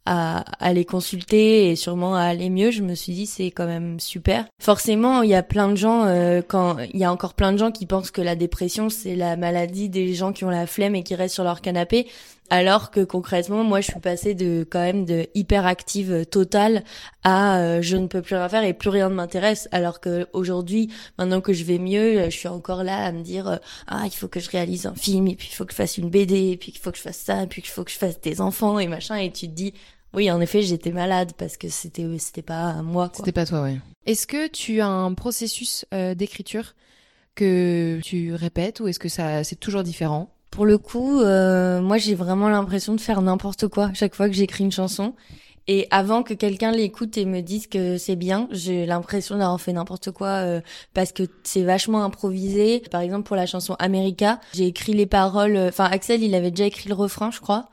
à, 0.07 0.45
à 0.65 0.73
les 0.73 0.85
consulter 0.85 1.71
et 1.71 1.77
sûrement 1.77 2.15
à 2.15 2.23
aller 2.23 2.51
mieux, 2.51 2.71
je 2.71 2.83
me 2.83 2.95
suis 2.95 3.13
dit 3.13 3.27
c'est 3.27 3.51
quand 3.51 3.67
même 3.67 4.01
super. 4.01 4.47
Forcément, 4.61 5.23
il 5.23 5.31
y 5.31 5.35
a 5.35 5.43
plein 5.43 5.69
de 5.69 5.77
gens 5.77 6.05
euh, 6.05 6.41
quand 6.47 6.79
il 6.93 6.99
y 6.99 7.05
a 7.05 7.13
encore 7.13 7.35
plein 7.35 7.53
de 7.53 7.59
gens 7.59 7.71
qui 7.71 7.87
pensent 7.87 8.11
que 8.11 8.23
la 8.23 8.37
dépression 8.37 8.89
c'est 8.89 9.15
la 9.15 9.37
maladie 9.37 9.89
des 9.89 10.15
gens 10.15 10.33
qui 10.33 10.45
ont 10.45 10.51
la 10.51 10.67
flemme 10.67 10.95
et 10.95 11.03
qui 11.03 11.15
restent 11.15 11.35
sur 11.35 11.45
leur 11.45 11.61
canapé. 11.61 12.07
Alors 12.51 12.91
que 12.91 13.05
concrètement, 13.05 13.63
moi, 13.63 13.81
je 13.81 13.91
suis 13.93 14.01
passée 14.01 14.35
de 14.35 14.67
quand 14.69 14.81
même 14.81 15.05
de 15.05 15.29
hyperactive 15.35 16.27
totale 16.27 16.83
à 17.23 17.61
euh, 17.61 17.79
je 17.81 17.97
ne 17.97 18.09
peux 18.09 18.23
plus 18.23 18.35
rien 18.35 18.49
faire 18.49 18.65
et 18.65 18.75
plus 18.75 18.91
rien 18.91 19.09
ne 19.09 19.15
m'intéresse. 19.15 19.69
Alors 19.71 20.01
que 20.01 20.27
aujourd'hui, 20.33 20.93
maintenant 21.17 21.41
que 21.41 21.53
je 21.53 21.63
vais 21.63 21.79
mieux, 21.79 22.25
je 22.25 22.37
suis 22.37 22.49
encore 22.49 22.83
là 22.83 23.05
à 23.05 23.13
me 23.13 23.23
dire 23.23 23.49
euh, 23.49 23.57
ah 23.87 24.03
il 24.05 24.11
faut 24.11 24.27
que 24.27 24.41
je 24.41 24.51
réalise 24.51 24.87
un 24.87 24.95
film 24.95 25.29
et 25.29 25.37
puis 25.37 25.49
il 25.51 25.55
faut 25.55 25.65
que 25.65 25.73
je 25.73 25.77
fasse 25.77 25.97
une 25.97 26.11
BD 26.11 26.51
et 26.51 26.57
puis 26.57 26.73
il 26.75 26.79
faut 26.79 26.91
que 26.91 26.99
je 26.99 27.03
fasse 27.03 27.19
ça 27.19 27.45
et 27.45 27.47
puis 27.47 27.63
il 27.65 27.69
faut 27.69 27.85
que 27.85 27.91
je 27.93 27.99
fasse 27.99 28.21
des 28.21 28.41
enfants 28.41 28.81
et 28.81 28.89
machin 28.89 29.17
et 29.17 29.31
tu 29.31 29.47
te 29.47 29.53
dis 29.53 29.73
oui, 30.13 30.29
en 30.31 30.41
effet, 30.41 30.63
j'étais 30.63 30.91
malade 30.91 31.33
parce 31.39 31.57
que 31.57 31.69
c'était 31.69 32.07
c'était 32.19 32.43
pas 32.43 32.83
moi. 32.83 33.13
C'était 33.15 33.31
pas 33.31 33.47
toi, 33.47 33.63
oui. 33.63 33.79
Est-ce 34.07 34.27
que 34.27 34.49
tu 34.49 34.81
as 34.81 34.89
un 34.89 35.15
processus 35.15 35.87
euh, 35.95 36.17
d'écriture 36.17 36.75
que 37.37 38.01
tu 38.03 38.35
répètes 38.35 38.81
ou 38.81 38.89
est-ce 38.89 38.99
que 38.99 39.09
ça 39.09 39.45
c'est 39.45 39.57
toujours 39.57 39.85
différent? 39.85 40.35
Pour 40.51 40.67
le 40.67 40.79
coup, 40.79 41.21
euh, 41.21 41.81
moi 41.81 41.99
j'ai 41.99 42.15
vraiment 42.15 42.49
l'impression 42.49 42.95
de 42.95 43.01
faire 43.01 43.23
n'importe 43.23 43.69
quoi 43.69 43.93
chaque 43.95 44.15
fois 44.15 44.29
que 44.29 44.35
j'écris 44.35 44.65
une 44.65 44.73
chanson. 44.73 45.15
Et 45.69 45.87
avant 45.91 46.25
que 46.25 46.35
quelqu'un 46.35 46.73
l'écoute 46.73 47.17
et 47.17 47.25
me 47.25 47.43
dise 47.43 47.69
que 47.69 47.97
c'est 47.97 48.17
bien, 48.17 48.49
j'ai 48.51 48.87
l'impression 48.87 49.39
d'avoir 49.39 49.61
fait 49.61 49.73
n'importe 49.73 50.11
quoi 50.11 50.29
euh, 50.29 50.61
parce 50.95 51.13
que 51.13 51.25
c'est 51.45 51.63
vachement 51.63 52.03
improvisé. 52.03 52.83
Par 52.91 53.03
exemple, 53.03 53.25
pour 53.25 53.37
la 53.37 53.47
chanson 53.47 53.77
America, 53.79 54.41
j'ai 54.53 54.67
écrit 54.67 54.95
les 54.95 55.07
paroles. 55.07 55.57
Euh, 55.57 55.69
enfin, 55.69 55.85
Axel, 55.85 56.25
il 56.25 56.35
avait 56.35 56.51
déjà 56.51 56.65
écrit 56.67 56.89
le 56.89 56.95
refrain, 56.95 57.31
je 57.31 57.41
crois 57.41 57.69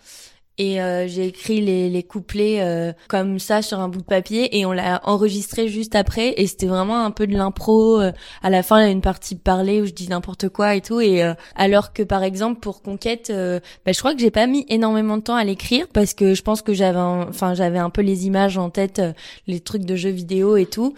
et 0.58 0.82
euh, 0.82 1.08
j'ai 1.08 1.28
écrit 1.28 1.62
les, 1.62 1.90
les 1.90 2.04
couplets 2.04 2.62
euh, 2.62 2.92
comme 3.08 3.38
ça 3.38 3.62
sur 3.62 3.80
un 3.80 3.90
bout 3.90 4.00
de 4.00 4.06
papier 4.06 4.58
et 4.58 4.66
on 4.66 4.72
l'a 4.72 5.02
enregistré 5.04 5.68
juste 5.68 5.96
après. 5.96 6.34
Et 6.38 6.48
c'était 6.48 6.66
vraiment 6.66 7.06
un 7.06 7.12
peu 7.12 7.28
de 7.28 7.34
l'impro 7.34 8.02
euh, 8.02 8.12
à 8.42 8.50
la 8.50 8.64
fin 8.64 8.80
il 8.80 8.86
y 8.86 8.88
a 8.88 8.92
une 8.92 9.02
partie 9.02 9.36
parlée 9.36 9.82
où 9.82 9.86
je 9.86 9.94
dis 9.94 10.10
n'importe 10.10 10.50
quoi 10.50 10.76
et 10.76 10.82
tout. 10.82 11.00
Et 11.00 11.22
alors 11.56 11.94
que 11.94 12.02
par 12.02 12.24
exemple 12.24 12.60
pour 12.60 12.82
Conquête 12.82 13.32
bah, 13.32 13.92
je 13.92 14.00
crois 14.00 14.14
que 14.14 14.20
j'ai 14.20 14.32
pas 14.32 14.48
mis 14.48 14.66
énormément 14.70 15.18
de 15.18 15.24
temps 15.24 15.36
à 15.36 15.44
l'écrire 15.44 15.88
parce 15.94 16.14
que 16.14 16.34
je 16.34 16.42
pense 16.42 16.62
que 16.62 16.74
j'avais 16.74 16.98
enfin 17.00 17.54
j'avais 17.54 17.80
un 17.80 17.90
peu 17.90 18.02
les 18.02 18.26
images 18.26 18.58
en 18.58 18.70
tête 18.70 19.02
les 19.46 19.60
trucs 19.60 19.86
de 19.86 19.96
jeux 19.96 20.10
vidéo 20.10 20.58
et 20.58 20.66
tout. 20.66 20.96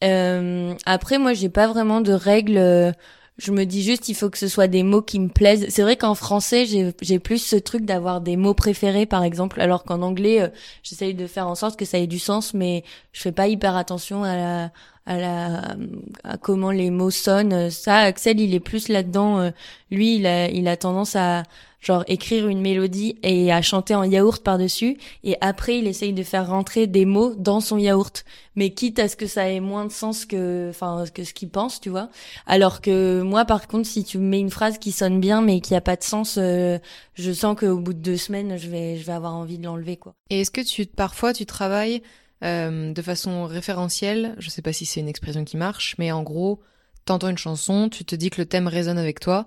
Après 0.00 1.18
moi 1.18 1.32
j'ai 1.34 1.48
pas 1.48 1.66
vraiment 1.66 2.00
de 2.00 2.12
règles 2.12 2.94
je 3.42 3.50
me 3.50 3.64
dis 3.64 3.82
juste 3.82 4.08
il 4.08 4.14
faut 4.14 4.30
que 4.30 4.38
ce 4.38 4.46
soit 4.46 4.68
des 4.68 4.84
mots 4.84 5.02
qui 5.02 5.18
me 5.18 5.28
plaisent. 5.28 5.66
C'est 5.68 5.82
vrai 5.82 5.96
qu'en 5.96 6.14
français, 6.14 6.64
j'ai 7.00 7.18
plus 7.18 7.38
ce 7.38 7.56
truc 7.56 7.84
d'avoir 7.84 8.20
des 8.20 8.36
mots 8.36 8.54
préférés 8.54 9.04
par 9.04 9.24
exemple, 9.24 9.60
alors 9.60 9.82
qu'en 9.82 10.00
anglais, 10.02 10.42
euh, 10.42 10.48
j'essaye 10.84 11.14
de 11.14 11.26
faire 11.26 11.48
en 11.48 11.56
sorte 11.56 11.76
que 11.76 11.84
ça 11.84 11.98
ait 11.98 12.06
du 12.06 12.20
sens 12.20 12.54
mais 12.54 12.84
je 13.12 13.20
fais 13.20 13.32
pas 13.32 13.48
hyper 13.48 13.74
attention 13.74 14.22
à 14.22 14.36
la 14.36 14.70
à 15.06 15.18
la 15.18 15.76
à 16.22 16.36
comment 16.36 16.70
les 16.70 16.90
mots 16.90 17.10
sonnent. 17.10 17.68
Ça 17.70 17.96
Axel, 17.98 18.40
il 18.40 18.54
est 18.54 18.60
plus 18.60 18.86
là-dedans 18.88 19.40
euh, 19.40 19.50
lui, 19.90 20.16
il 20.16 20.26
a 20.26 20.48
il 20.48 20.68
a 20.68 20.76
tendance 20.76 21.16
à 21.16 21.42
genre 21.82 22.04
écrire 22.06 22.48
une 22.48 22.60
mélodie 22.60 23.18
et 23.22 23.52
à 23.52 23.60
chanter 23.60 23.94
en 23.94 24.04
yaourt 24.04 24.42
par-dessus. 24.42 24.96
Et 25.24 25.36
après 25.40 25.78
il 25.78 25.86
essaye 25.86 26.12
de 26.12 26.22
faire 26.22 26.48
rentrer 26.48 26.86
des 26.86 27.04
mots 27.04 27.34
dans 27.34 27.60
son 27.60 27.76
yaourt. 27.76 28.24
Mais 28.54 28.70
quitte 28.70 28.98
à 28.98 29.08
ce 29.08 29.16
que 29.16 29.26
ça 29.26 29.50
ait 29.50 29.60
moins 29.60 29.84
de 29.84 29.92
sens 29.92 30.24
que 30.24 30.68
enfin 30.70 31.04
que 31.12 31.24
ce 31.24 31.34
qu'il 31.34 31.50
pense 31.50 31.80
tu 31.80 31.90
vois. 31.90 32.08
Alors 32.46 32.80
que 32.80 33.20
moi 33.22 33.44
par 33.44 33.66
contre 33.66 33.86
si 33.86 34.04
tu 34.04 34.18
mets 34.18 34.40
une 34.40 34.50
phrase 34.50 34.78
qui 34.78 34.92
sonne 34.92 35.20
bien 35.20 35.42
mais 35.42 35.60
qui 35.60 35.74
a 35.74 35.80
pas 35.80 35.96
de 35.96 36.04
sens 36.04 36.38
euh, 36.38 36.78
je 37.14 37.32
sens 37.32 37.58
qu'au 37.58 37.78
bout 37.78 37.94
de 37.94 37.98
deux 37.98 38.16
semaines 38.16 38.56
je 38.56 38.68
vais 38.68 38.96
je 38.96 39.04
vais 39.04 39.12
avoir 39.12 39.34
envie 39.34 39.58
de 39.58 39.64
l'enlever 39.64 39.96
quoi. 39.96 40.14
Et 40.30 40.40
est-ce 40.40 40.50
que 40.50 40.60
tu 40.60 40.86
parfois 40.86 41.32
tu 41.32 41.46
travailles 41.46 42.02
euh, 42.44 42.92
de 42.92 43.02
façon 43.02 43.44
référentielle? 43.44 44.36
Je 44.38 44.50
sais 44.50 44.62
pas 44.62 44.72
si 44.72 44.86
c'est 44.86 45.00
une 45.00 45.08
expression 45.08 45.44
qui 45.44 45.56
marche 45.56 45.96
mais 45.98 46.12
en 46.12 46.22
gros 46.22 46.60
t'entends 47.04 47.30
une 47.30 47.38
chanson, 47.38 47.88
tu 47.88 48.04
te 48.04 48.14
dis 48.14 48.30
que 48.30 48.40
le 48.40 48.46
thème 48.46 48.68
résonne 48.68 48.98
avec 48.98 49.20
toi, 49.20 49.46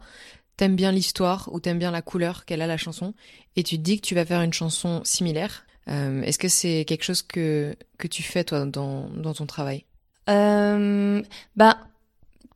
t'aimes 0.57 0.75
bien 0.75 0.91
l'histoire 0.91 1.49
ou 1.51 1.59
t'aimes 1.59 1.79
bien 1.79 1.91
la 1.91 2.01
couleur 2.01 2.45
qu'elle 2.45 2.61
a 2.61 2.67
la 2.67 2.77
chanson 2.77 3.13
et 3.55 3.63
tu 3.63 3.77
te 3.77 3.81
dis 3.81 3.99
que 3.99 4.05
tu 4.05 4.15
vas 4.15 4.25
faire 4.25 4.41
une 4.41 4.53
chanson 4.53 5.01
similaire. 5.03 5.65
Euh, 5.87 6.21
Est-ce 6.23 6.39
que 6.39 6.47
c'est 6.47 6.85
quelque 6.85 7.03
chose 7.03 7.21
que 7.21 7.75
que 7.97 8.07
tu 8.07 8.23
fais 8.23 8.43
toi 8.43 8.65
dans 8.65 9.09
dans 9.09 9.33
ton 9.33 9.45
travail? 9.45 9.85
Euh, 10.29 11.21
Bah 11.55 11.77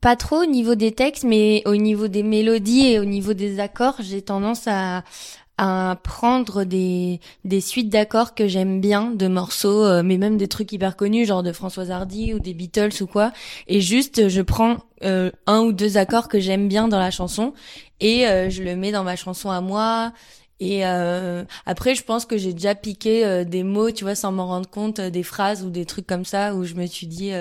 pas 0.00 0.16
trop 0.16 0.42
au 0.42 0.46
niveau 0.46 0.74
des 0.74 0.92
textes, 0.92 1.24
mais 1.24 1.62
au 1.66 1.76
niveau 1.76 2.08
des 2.08 2.22
mélodies 2.22 2.86
et 2.86 2.98
au 2.98 3.04
niveau 3.04 3.34
des 3.34 3.60
accords, 3.60 3.96
j'ai 4.00 4.22
tendance 4.22 4.66
à 4.66 5.04
à 5.62 5.98
prendre 6.02 6.64
des, 6.64 7.20
des 7.44 7.60
suites 7.60 7.90
d'accords 7.90 8.34
que 8.34 8.48
j'aime 8.48 8.80
bien, 8.80 9.10
de 9.10 9.28
morceaux, 9.28 9.84
euh, 9.84 10.02
mais 10.02 10.16
même 10.16 10.38
des 10.38 10.48
trucs 10.48 10.72
hyper 10.72 10.96
connus, 10.96 11.26
genre 11.26 11.42
de 11.42 11.52
Françoise 11.52 11.90
Hardy 11.90 12.32
ou 12.32 12.38
des 12.38 12.54
Beatles 12.54 13.02
ou 13.02 13.06
quoi. 13.06 13.30
Et 13.66 13.82
juste, 13.82 14.30
je 14.30 14.40
prends 14.40 14.78
euh, 15.04 15.30
un 15.46 15.60
ou 15.60 15.72
deux 15.72 15.98
accords 15.98 16.28
que 16.28 16.40
j'aime 16.40 16.66
bien 16.66 16.88
dans 16.88 16.98
la 16.98 17.10
chanson 17.10 17.52
et 18.00 18.26
euh, 18.26 18.48
je 18.48 18.62
le 18.62 18.74
mets 18.74 18.90
dans 18.90 19.04
ma 19.04 19.16
chanson 19.16 19.50
à 19.50 19.60
moi. 19.60 20.14
Et 20.60 20.84
après, 20.84 21.94
je 21.94 22.04
pense 22.04 22.26
que 22.26 22.36
j'ai 22.36 22.52
déjà 22.52 22.74
piqué 22.74 23.44
des 23.46 23.62
mots, 23.62 23.90
tu 23.90 24.04
vois, 24.04 24.14
sans 24.14 24.30
m'en 24.30 24.46
rendre 24.46 24.68
compte, 24.68 25.00
des 25.00 25.22
phrases 25.22 25.64
ou 25.64 25.70
des 25.70 25.86
trucs 25.86 26.06
comme 26.06 26.26
ça 26.26 26.54
où 26.54 26.64
je 26.64 26.74
me 26.74 26.84
suis 26.86 27.06
dit, 27.06 27.32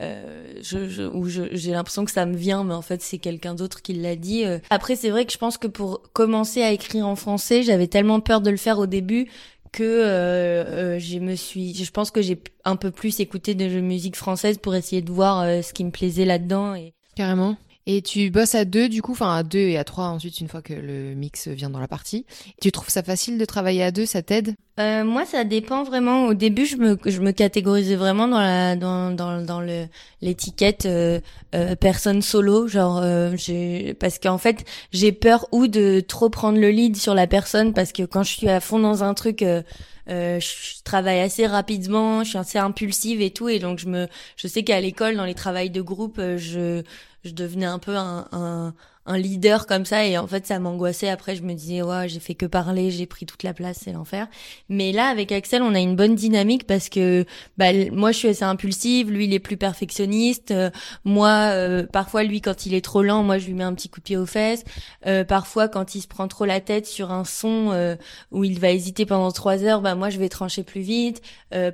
euh, 0.00 0.52
je, 0.62 0.88
je, 0.88 1.02
où 1.02 1.28
j'ai 1.28 1.72
l'impression 1.72 2.04
que 2.04 2.10
ça 2.10 2.24
me 2.24 2.36
vient, 2.36 2.62
mais 2.62 2.74
en 2.74 2.82
fait 2.82 3.02
c'est 3.02 3.18
quelqu'un 3.18 3.54
d'autre 3.54 3.82
qui 3.82 3.94
l'a 3.94 4.16
dit. 4.16 4.44
Euh. 4.44 4.58
Après 4.70 4.94
c'est 4.94 5.10
vrai 5.10 5.26
que 5.26 5.32
je 5.32 5.38
pense 5.38 5.58
que 5.58 5.66
pour 5.66 6.02
commencer 6.12 6.62
à 6.62 6.70
écrire 6.70 7.06
en 7.06 7.16
français, 7.16 7.62
j'avais 7.62 7.88
tellement 7.88 8.20
peur 8.20 8.40
de 8.40 8.50
le 8.50 8.56
faire 8.56 8.78
au 8.78 8.86
début 8.86 9.28
que 9.72 9.82
euh, 9.82 10.64
euh 10.64 10.98
je 10.98 11.18
me 11.18 11.34
suis, 11.34 11.74
je 11.74 11.90
pense 11.90 12.10
que 12.10 12.22
j'ai 12.22 12.40
un 12.64 12.76
peu 12.76 12.90
plus 12.90 13.18
écouté 13.20 13.54
de 13.54 13.80
musique 13.80 14.16
française 14.16 14.58
pour 14.58 14.74
essayer 14.74 15.02
de 15.02 15.10
voir 15.10 15.44
ce 15.62 15.72
qui 15.72 15.84
me 15.84 15.90
plaisait 15.90 16.24
là-dedans. 16.24 16.74
Et... 16.74 16.94
Carrément. 17.16 17.56
Et 17.90 18.02
tu 18.02 18.28
bosses 18.28 18.54
à 18.54 18.66
deux, 18.66 18.90
du 18.90 19.00
coup, 19.00 19.12
enfin 19.12 19.34
à 19.34 19.42
deux 19.42 19.60
et 19.60 19.78
à 19.78 19.84
trois 19.84 20.08
ensuite, 20.08 20.40
une 20.40 20.48
fois 20.48 20.60
que 20.60 20.74
le 20.74 21.14
mix 21.14 21.48
vient 21.48 21.70
dans 21.70 21.80
la 21.80 21.88
partie. 21.88 22.26
Tu 22.60 22.70
trouves 22.70 22.90
ça 22.90 23.02
facile 23.02 23.38
de 23.38 23.44
travailler 23.46 23.82
à 23.82 23.90
deux? 23.90 24.04
Ça 24.04 24.20
t'aide? 24.20 24.56
Euh, 24.78 25.04
Moi, 25.04 25.24
ça 25.24 25.44
dépend 25.44 25.84
vraiment. 25.84 26.26
Au 26.26 26.34
début, 26.34 26.66
je 26.66 26.76
me, 26.76 26.98
je 27.06 27.20
me 27.20 27.30
catégorisais 27.32 27.96
vraiment 27.96 28.28
dans 28.28 28.40
la, 28.40 28.76
dans, 28.76 29.10
dans, 29.10 29.40
dans 29.40 29.62
le 29.62 29.86
l'étiquette 30.20 30.84
euh, 30.84 31.20
euh, 31.54 31.76
personne 31.76 32.20
solo, 32.20 32.68
genre, 32.68 33.00
euh, 33.02 33.32
j'ai, 33.36 33.94
parce 33.94 34.18
qu'en 34.18 34.36
fait, 34.36 34.66
j'ai 34.92 35.12
peur 35.12 35.48
ou 35.50 35.66
de 35.66 36.00
trop 36.00 36.28
prendre 36.28 36.58
le 36.58 36.68
lead 36.68 36.94
sur 36.94 37.14
la 37.14 37.26
personne, 37.26 37.72
parce 37.72 37.92
que 37.92 38.02
quand 38.02 38.22
je 38.22 38.36
suis 38.36 38.50
à 38.50 38.60
fond 38.60 38.78
dans 38.78 39.02
un 39.02 39.14
truc. 39.14 39.40
Euh, 39.40 39.62
euh, 40.10 40.40
je 40.40 40.82
travaille 40.84 41.20
assez 41.20 41.46
rapidement, 41.46 42.24
je 42.24 42.30
suis 42.30 42.38
assez 42.38 42.56
impulsive 42.58 43.20
et 43.20 43.30
tout, 43.30 43.50
et 43.50 43.58
donc 43.58 43.78
je 43.78 43.88
me, 43.88 44.08
je 44.36 44.48
sais 44.48 44.62
qu'à 44.62 44.80
l'école, 44.80 45.16
dans 45.16 45.26
les 45.26 45.34
travails 45.34 45.68
de 45.68 45.82
groupe, 45.82 46.18
je, 46.38 46.82
je 47.24 47.32
devenais 47.32 47.66
un 47.66 47.78
peu 47.78 47.96
un, 47.96 48.74
un 49.08 49.16
leader 49.16 49.66
comme 49.66 49.86
ça 49.86 50.06
et 50.06 50.18
en 50.18 50.26
fait 50.26 50.46
ça 50.46 50.58
m'angoissait. 50.58 51.08
Après 51.08 51.34
je 51.34 51.42
me 51.42 51.54
disais 51.54 51.82
ouais 51.82 52.08
j'ai 52.08 52.20
fait 52.20 52.34
que 52.34 52.46
parler 52.46 52.90
j'ai 52.90 53.06
pris 53.06 53.24
toute 53.26 53.42
la 53.42 53.54
place 53.54 53.80
c'est 53.82 53.92
l'enfer. 53.92 54.28
Mais 54.68 54.92
là 54.92 55.06
avec 55.08 55.32
Axel 55.32 55.62
on 55.62 55.74
a 55.74 55.80
une 55.80 55.96
bonne 55.96 56.14
dynamique 56.14 56.66
parce 56.66 56.88
que 56.88 57.24
bah, 57.56 57.72
moi 57.90 58.12
je 58.12 58.18
suis 58.18 58.28
assez 58.28 58.44
impulsive 58.44 59.10
lui 59.10 59.24
il 59.24 59.34
est 59.34 59.38
plus 59.38 59.56
perfectionniste 59.56 60.50
euh, 60.50 60.70
moi 61.04 61.50
euh, 61.54 61.86
parfois 61.90 62.22
lui 62.22 62.40
quand 62.40 62.66
il 62.66 62.74
est 62.74 62.84
trop 62.84 63.02
lent 63.02 63.22
moi 63.22 63.38
je 63.38 63.46
lui 63.46 63.54
mets 63.54 63.64
un 63.64 63.74
petit 63.74 63.88
coup 63.88 64.00
de 64.00 64.04
pied 64.04 64.16
aux 64.16 64.26
fesses. 64.26 64.64
Euh, 65.06 65.24
parfois 65.24 65.68
quand 65.68 65.94
il 65.94 66.02
se 66.02 66.08
prend 66.08 66.28
trop 66.28 66.44
la 66.44 66.60
tête 66.60 66.86
sur 66.86 67.10
un 67.10 67.24
son 67.24 67.70
euh, 67.72 67.96
où 68.30 68.44
il 68.44 68.60
va 68.60 68.70
hésiter 68.70 69.06
pendant 69.06 69.32
trois 69.32 69.64
heures 69.64 69.80
bah 69.80 69.94
moi 69.94 70.10
je 70.10 70.18
vais 70.18 70.28
trancher 70.28 70.62
plus 70.62 70.82
vite. 70.82 71.22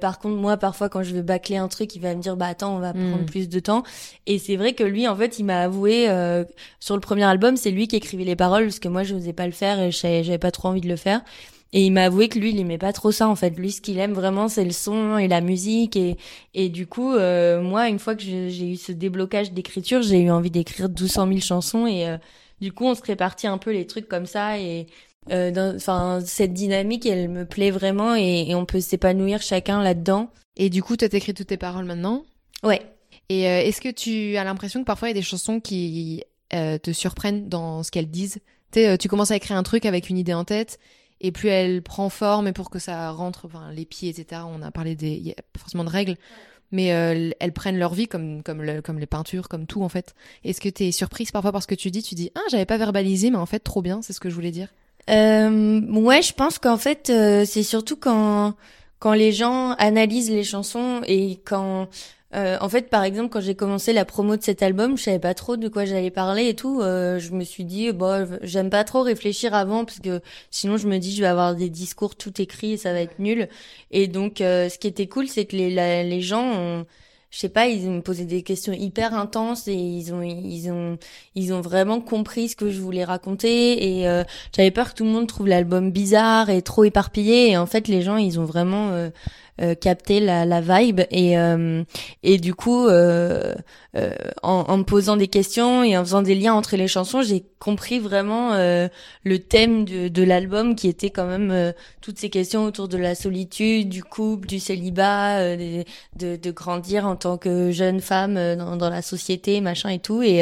Par 0.00 0.20
contre 0.20 0.36
moi 0.36 0.56
parfois 0.56 0.88
quand 0.88 1.02
je 1.02 1.14
veux 1.14 1.22
bâcler 1.22 1.56
un 1.56 1.66
truc 1.66 1.96
il 1.96 2.00
va 2.00 2.14
me 2.14 2.22
dire 2.22 2.36
bah 2.36 2.46
attends 2.46 2.76
on 2.76 2.78
va 2.78 2.92
prendre 2.92 3.22
hmm. 3.22 3.26
plus 3.26 3.48
de 3.48 3.58
temps. 3.58 3.82
Et 4.26 4.38
c'est 4.38 4.54
vrai 4.54 4.74
que 4.74 4.84
lui 4.84 5.08
en 5.08 5.16
fait 5.16 5.40
il 5.40 5.44
m'a 5.44 5.60
avoué 5.60 6.06
sur 6.78 6.94
le 6.94 7.00
premier 7.00 7.23
album, 7.28 7.56
c'est 7.56 7.70
lui 7.70 7.88
qui 7.88 7.96
écrivait 7.96 8.24
les 8.24 8.36
paroles 8.36 8.64
parce 8.64 8.78
que 8.78 8.88
moi 8.88 9.02
je 9.02 9.14
n'osais 9.14 9.32
pas 9.32 9.46
le 9.46 9.52
faire 9.52 9.80
et 9.80 9.90
j'avais 9.90 10.38
pas 10.38 10.50
trop 10.50 10.68
envie 10.68 10.80
de 10.80 10.88
le 10.88 10.96
faire. 10.96 11.22
Et 11.74 11.86
il 11.86 11.90
m'a 11.90 12.04
avoué 12.04 12.28
que 12.28 12.38
lui, 12.38 12.50
il 12.50 12.60
aimait 12.60 12.78
pas 12.78 12.92
trop 12.92 13.10
ça 13.10 13.28
en 13.28 13.34
fait. 13.34 13.50
Lui, 13.50 13.72
ce 13.72 13.80
qu'il 13.80 13.98
aime 13.98 14.12
vraiment, 14.12 14.46
c'est 14.46 14.64
le 14.64 14.70
son 14.70 15.18
et 15.18 15.26
la 15.26 15.40
musique. 15.40 15.96
Et, 15.96 16.16
et 16.54 16.68
du 16.68 16.86
coup, 16.86 17.14
euh, 17.14 17.60
moi, 17.60 17.88
une 17.88 17.98
fois 17.98 18.14
que 18.14 18.22
j'ai 18.22 18.70
eu 18.70 18.76
ce 18.76 18.92
déblocage 18.92 19.52
d'écriture, 19.52 20.00
j'ai 20.00 20.20
eu 20.20 20.30
envie 20.30 20.52
d'écrire 20.52 20.88
1200 20.88 21.26
000 21.26 21.40
chansons. 21.40 21.88
Et 21.88 22.06
euh, 22.06 22.16
du 22.60 22.70
coup, 22.70 22.84
on 22.84 22.94
se 22.94 23.02
répartit 23.02 23.48
un 23.48 23.58
peu 23.58 23.72
les 23.72 23.88
trucs 23.88 24.06
comme 24.06 24.26
ça. 24.26 24.60
Et 24.60 24.86
euh, 25.32 25.74
enfin, 25.74 26.20
cette 26.24 26.52
dynamique, 26.52 27.06
elle 27.06 27.28
me 27.28 27.44
plaît 27.44 27.72
vraiment. 27.72 28.14
Et, 28.14 28.50
et 28.50 28.54
on 28.54 28.66
peut 28.66 28.80
s'épanouir 28.80 29.42
chacun 29.42 29.82
là-dedans. 29.82 30.30
Et 30.56 30.70
du 30.70 30.80
coup, 30.80 30.96
tu 30.96 31.04
as 31.04 31.12
écrit 31.12 31.34
toutes 31.34 31.48
tes 31.48 31.56
paroles 31.56 31.86
maintenant? 31.86 32.24
Ouais. 32.62 32.82
Et 33.28 33.42
est-ce 33.42 33.80
que 33.80 33.88
tu 33.88 34.36
as 34.36 34.44
l'impression 34.44 34.80
que 34.80 34.84
parfois 34.84 35.08
il 35.08 35.12
y 35.12 35.16
a 35.16 35.20
des 35.20 35.22
chansons 35.22 35.58
qui 35.58 36.22
euh, 36.54 36.78
te 36.78 36.92
surprennent 36.92 37.48
dans 37.48 37.82
ce 37.82 37.90
qu'elles 37.90 38.10
disent. 38.10 38.38
Euh, 38.76 38.96
tu 38.96 39.08
commences 39.08 39.30
à 39.30 39.36
écrire 39.36 39.56
un 39.56 39.62
truc 39.62 39.86
avec 39.86 40.10
une 40.10 40.18
idée 40.18 40.34
en 40.34 40.44
tête, 40.44 40.78
et 41.20 41.32
plus 41.32 41.48
elle 41.48 41.82
prend 41.82 42.08
forme, 42.08 42.48
et 42.48 42.52
pour 42.52 42.70
que 42.70 42.78
ça 42.78 43.10
rentre, 43.10 43.46
enfin, 43.46 43.70
les 43.72 43.84
pieds, 43.84 44.10
etc. 44.10 44.42
On 44.46 44.62
a 44.62 44.70
parlé 44.70 44.94
des, 44.94 45.34
a 45.36 45.58
forcément 45.58 45.84
de 45.84 45.90
règles, 45.90 46.16
mais 46.72 46.92
euh, 46.92 47.30
elles 47.38 47.52
prennent 47.52 47.78
leur 47.78 47.94
vie 47.94 48.08
comme 48.08 48.42
comme 48.42 48.82
comme 48.82 48.98
les 48.98 49.06
peintures, 49.06 49.48
comme 49.48 49.66
tout 49.66 49.82
en 49.82 49.88
fait. 49.88 50.14
Est-ce 50.44 50.60
que 50.60 50.68
tu 50.68 50.84
es 50.84 50.92
surprise 50.92 51.30
parfois 51.30 51.52
parce 51.52 51.66
que 51.66 51.74
tu 51.74 51.90
dis, 51.90 52.02
tu 52.02 52.14
dis, 52.14 52.30
ah, 52.34 52.40
j'avais 52.50 52.66
pas 52.66 52.78
verbalisé, 52.78 53.30
mais 53.30 53.38
en 53.38 53.46
fait, 53.46 53.60
trop 53.60 53.82
bien, 53.82 54.02
c'est 54.02 54.12
ce 54.12 54.20
que 54.20 54.28
je 54.30 54.34
voulais 54.34 54.50
dire. 54.50 54.68
Euh, 55.10 55.80
ouais, 55.80 56.22
je 56.22 56.32
pense 56.32 56.58
qu'en 56.58 56.78
fait, 56.78 57.12
c'est 57.46 57.62
surtout 57.62 57.96
quand 57.96 58.54
quand 58.98 59.12
les 59.12 59.32
gens 59.32 59.72
analysent 59.72 60.30
les 60.30 60.44
chansons 60.44 61.02
et 61.06 61.38
quand 61.44 61.88
euh, 62.34 62.56
en 62.60 62.68
fait, 62.68 62.90
par 62.90 63.04
exemple, 63.04 63.28
quand 63.30 63.40
j'ai 63.40 63.54
commencé 63.54 63.92
la 63.92 64.04
promo 64.04 64.36
de 64.36 64.42
cet 64.42 64.62
album, 64.62 64.96
je 64.96 65.04
savais 65.04 65.18
pas 65.20 65.34
trop 65.34 65.56
de 65.56 65.68
quoi 65.68 65.84
j'allais 65.84 66.10
parler 66.10 66.48
et 66.48 66.54
tout. 66.54 66.80
Euh, 66.80 67.18
je 67.18 67.32
me 67.32 67.44
suis 67.44 67.64
dit, 67.64 67.92
bon, 67.92 68.26
j'aime 68.42 68.70
pas 68.70 68.82
trop 68.84 69.02
réfléchir 69.02 69.54
avant 69.54 69.84
parce 69.84 70.00
que 70.00 70.20
sinon 70.50 70.76
je 70.76 70.88
me 70.88 70.98
dis 70.98 71.14
je 71.14 71.20
vais 71.20 71.28
avoir 71.28 71.54
des 71.54 71.70
discours 71.70 72.16
tout 72.16 72.40
écrits 72.40 72.72
et 72.72 72.76
ça 72.76 72.92
va 72.92 73.00
être 73.00 73.18
nul. 73.20 73.48
Et 73.92 74.08
donc, 74.08 74.40
euh, 74.40 74.68
ce 74.68 74.78
qui 74.78 74.88
était 74.88 75.06
cool, 75.06 75.28
c'est 75.28 75.44
que 75.44 75.56
les, 75.56 75.70
les 76.04 76.20
gens 76.20 76.44
ont 76.44 76.86
je 77.30 77.40
sais 77.40 77.48
pas, 77.48 77.66
ils 77.66 77.90
me 77.90 78.00
posé 78.00 78.26
des 78.26 78.42
questions 78.42 78.72
hyper 78.72 79.12
intenses 79.12 79.66
et 79.66 79.74
ils 79.74 80.14
ont 80.14 80.22
ils 80.22 80.70
ont 80.70 80.98
ils 81.34 81.52
ont 81.52 81.60
vraiment 81.60 82.00
compris 82.00 82.48
ce 82.48 82.54
que 82.54 82.70
je 82.70 82.80
voulais 82.80 83.02
raconter 83.02 84.02
et 84.02 84.22
j'avais 84.56 84.70
peur 84.70 84.90
que 84.90 84.98
tout 84.98 85.04
le 85.04 85.10
monde 85.10 85.26
trouve 85.26 85.48
l'album 85.48 85.90
bizarre 85.90 86.48
et 86.48 86.62
trop 86.62 86.84
éparpillé 86.84 87.50
et 87.50 87.56
en 87.56 87.66
fait 87.66 87.88
les 87.88 88.02
gens 88.02 88.18
ils 88.18 88.38
ont 88.38 88.44
vraiment 88.44 89.10
capter 89.80 90.18
la, 90.18 90.44
la 90.44 90.60
vibe 90.60 91.02
et 91.10 91.34
et 92.22 92.38
du 92.38 92.54
coup 92.54 92.88
en, 92.88 93.54
en, 94.42 94.76
me 94.76 94.82
posant 94.82 95.16
des 95.16 95.28
questions 95.28 95.84
et 95.84 95.96
en 95.96 96.04
faisant 96.04 96.22
des 96.22 96.34
liens 96.34 96.54
entre 96.54 96.76
les 96.76 96.88
chansons 96.88 97.22
j'ai 97.22 97.44
compris 97.60 98.00
vraiment 98.00 98.52
le 98.54 99.38
thème 99.38 99.84
de, 99.84 100.08
de 100.08 100.22
l'album 100.24 100.74
qui 100.74 100.88
était 100.88 101.10
quand 101.10 101.26
même 101.26 101.72
toutes 102.00 102.18
ces 102.18 102.30
questions 102.30 102.64
autour 102.64 102.88
de 102.88 102.96
la 102.96 103.14
solitude 103.14 103.88
du 103.88 104.02
couple 104.02 104.48
du 104.48 104.58
célibat 104.58 105.56
de, 105.56 105.84
de, 106.16 106.50
grandir 106.50 107.06
en 107.06 107.14
tant 107.14 107.38
que 107.38 107.70
jeune 107.70 108.00
femme 108.00 108.34
dans, 108.34 108.76
dans 108.76 108.90
la 108.90 109.02
société 109.02 109.60
machin 109.60 109.90
et 109.90 110.00
tout. 110.00 110.22
Et, 110.22 110.40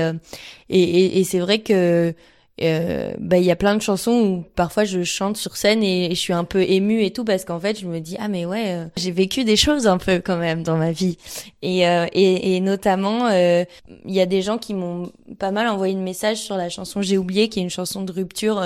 et, 0.68 1.18
et 1.20 1.24
c'est 1.24 1.40
vrai 1.40 1.60
que 1.60 2.14
euh, 2.60 3.14
bah 3.18 3.38
il 3.38 3.44
y 3.44 3.50
a 3.50 3.56
plein 3.56 3.74
de 3.74 3.80
chansons 3.80 4.12
où 4.12 4.44
parfois 4.54 4.84
je 4.84 5.02
chante 5.04 5.38
sur 5.38 5.56
scène 5.56 5.82
et, 5.82 6.10
je 6.10 6.20
suis 6.20 6.34
un 6.34 6.44
peu 6.44 6.62
émue 6.62 7.02
et 7.02 7.10
tout 7.10 7.24
parce 7.24 7.46
qu'en 7.46 7.58
fait 7.58 7.80
je 7.80 7.86
me 7.86 7.98
dis 7.98 8.16
ah 8.20 8.28
mais 8.28 8.44
ouais 8.44 8.74
euh, 8.74 8.84
j'ai 8.96 9.10
vécu 9.10 9.44
des 9.44 9.56
choses 9.56 9.86
un 9.86 9.96
peu 9.96 10.20
quand 10.20 10.36
même 10.36 10.62
dans 10.62 10.76
ma 10.76 10.92
vie. 10.92 11.16
Et 11.62 11.88
euh, 11.88 12.06
et, 12.12 12.56
et, 12.56 12.60
notamment 12.60 13.30
il 13.30 13.66
y 14.06 14.20
a 14.20 14.26
des 14.26 14.42
gens 14.42 14.58
qui 14.58 14.74
m'ont 14.74 15.10
pas 15.38 15.50
mal 15.50 15.66
envoyé 15.66 15.94
une 15.94 16.02
message 16.02 16.38
sur 16.38 16.56
la 16.56 16.68
chanson 16.68 17.00
j'ai 17.00 17.16
oublié 17.16 17.48
qui 17.48 17.58
est 17.58 17.62
une 17.62 17.70
chanson 17.70 18.02
de 18.02 18.12
rupture 18.12 18.62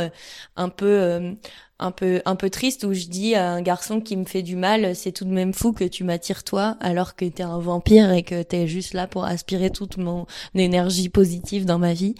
un 0.57 0.69
peu 0.69 1.37
un 1.79 1.91
peu 1.91 2.23
un 2.25 2.37
peu 2.37 2.49
triste 2.49 2.85
où 2.85 2.95
je 2.95 3.07
dis 3.07 3.35
à 3.35 3.51
un 3.51 3.61
garçon 3.61 4.01
qui 4.01 4.17
me 4.17 4.25
fait 4.25 4.43
du 4.43 4.57
mal 4.57 4.97
c'est 4.97 5.13
tout 5.13 5.27
de 5.27 5.31
même 5.31 5.53
fou 5.53 5.73
que 5.73 5.85
tu 5.85 6.05
m'attires 6.05 6.43
toi 6.43 6.77
alors 6.81 7.17
que 7.17 7.27
t'es 7.27 7.43
un 7.43 7.59
vampire 7.59 8.13
et 8.13 8.23
que 8.23 8.43
t'es 8.43 8.67
juste 8.67 8.95
là 8.95 9.07
pour 9.07 9.25
aspirer 9.25 9.71
toute 9.71 9.99
mon 9.99 10.27
énergie 10.55 11.09
positive 11.09 11.67
dans 11.67 11.79
ma 11.79 11.93
vie. 11.93 12.15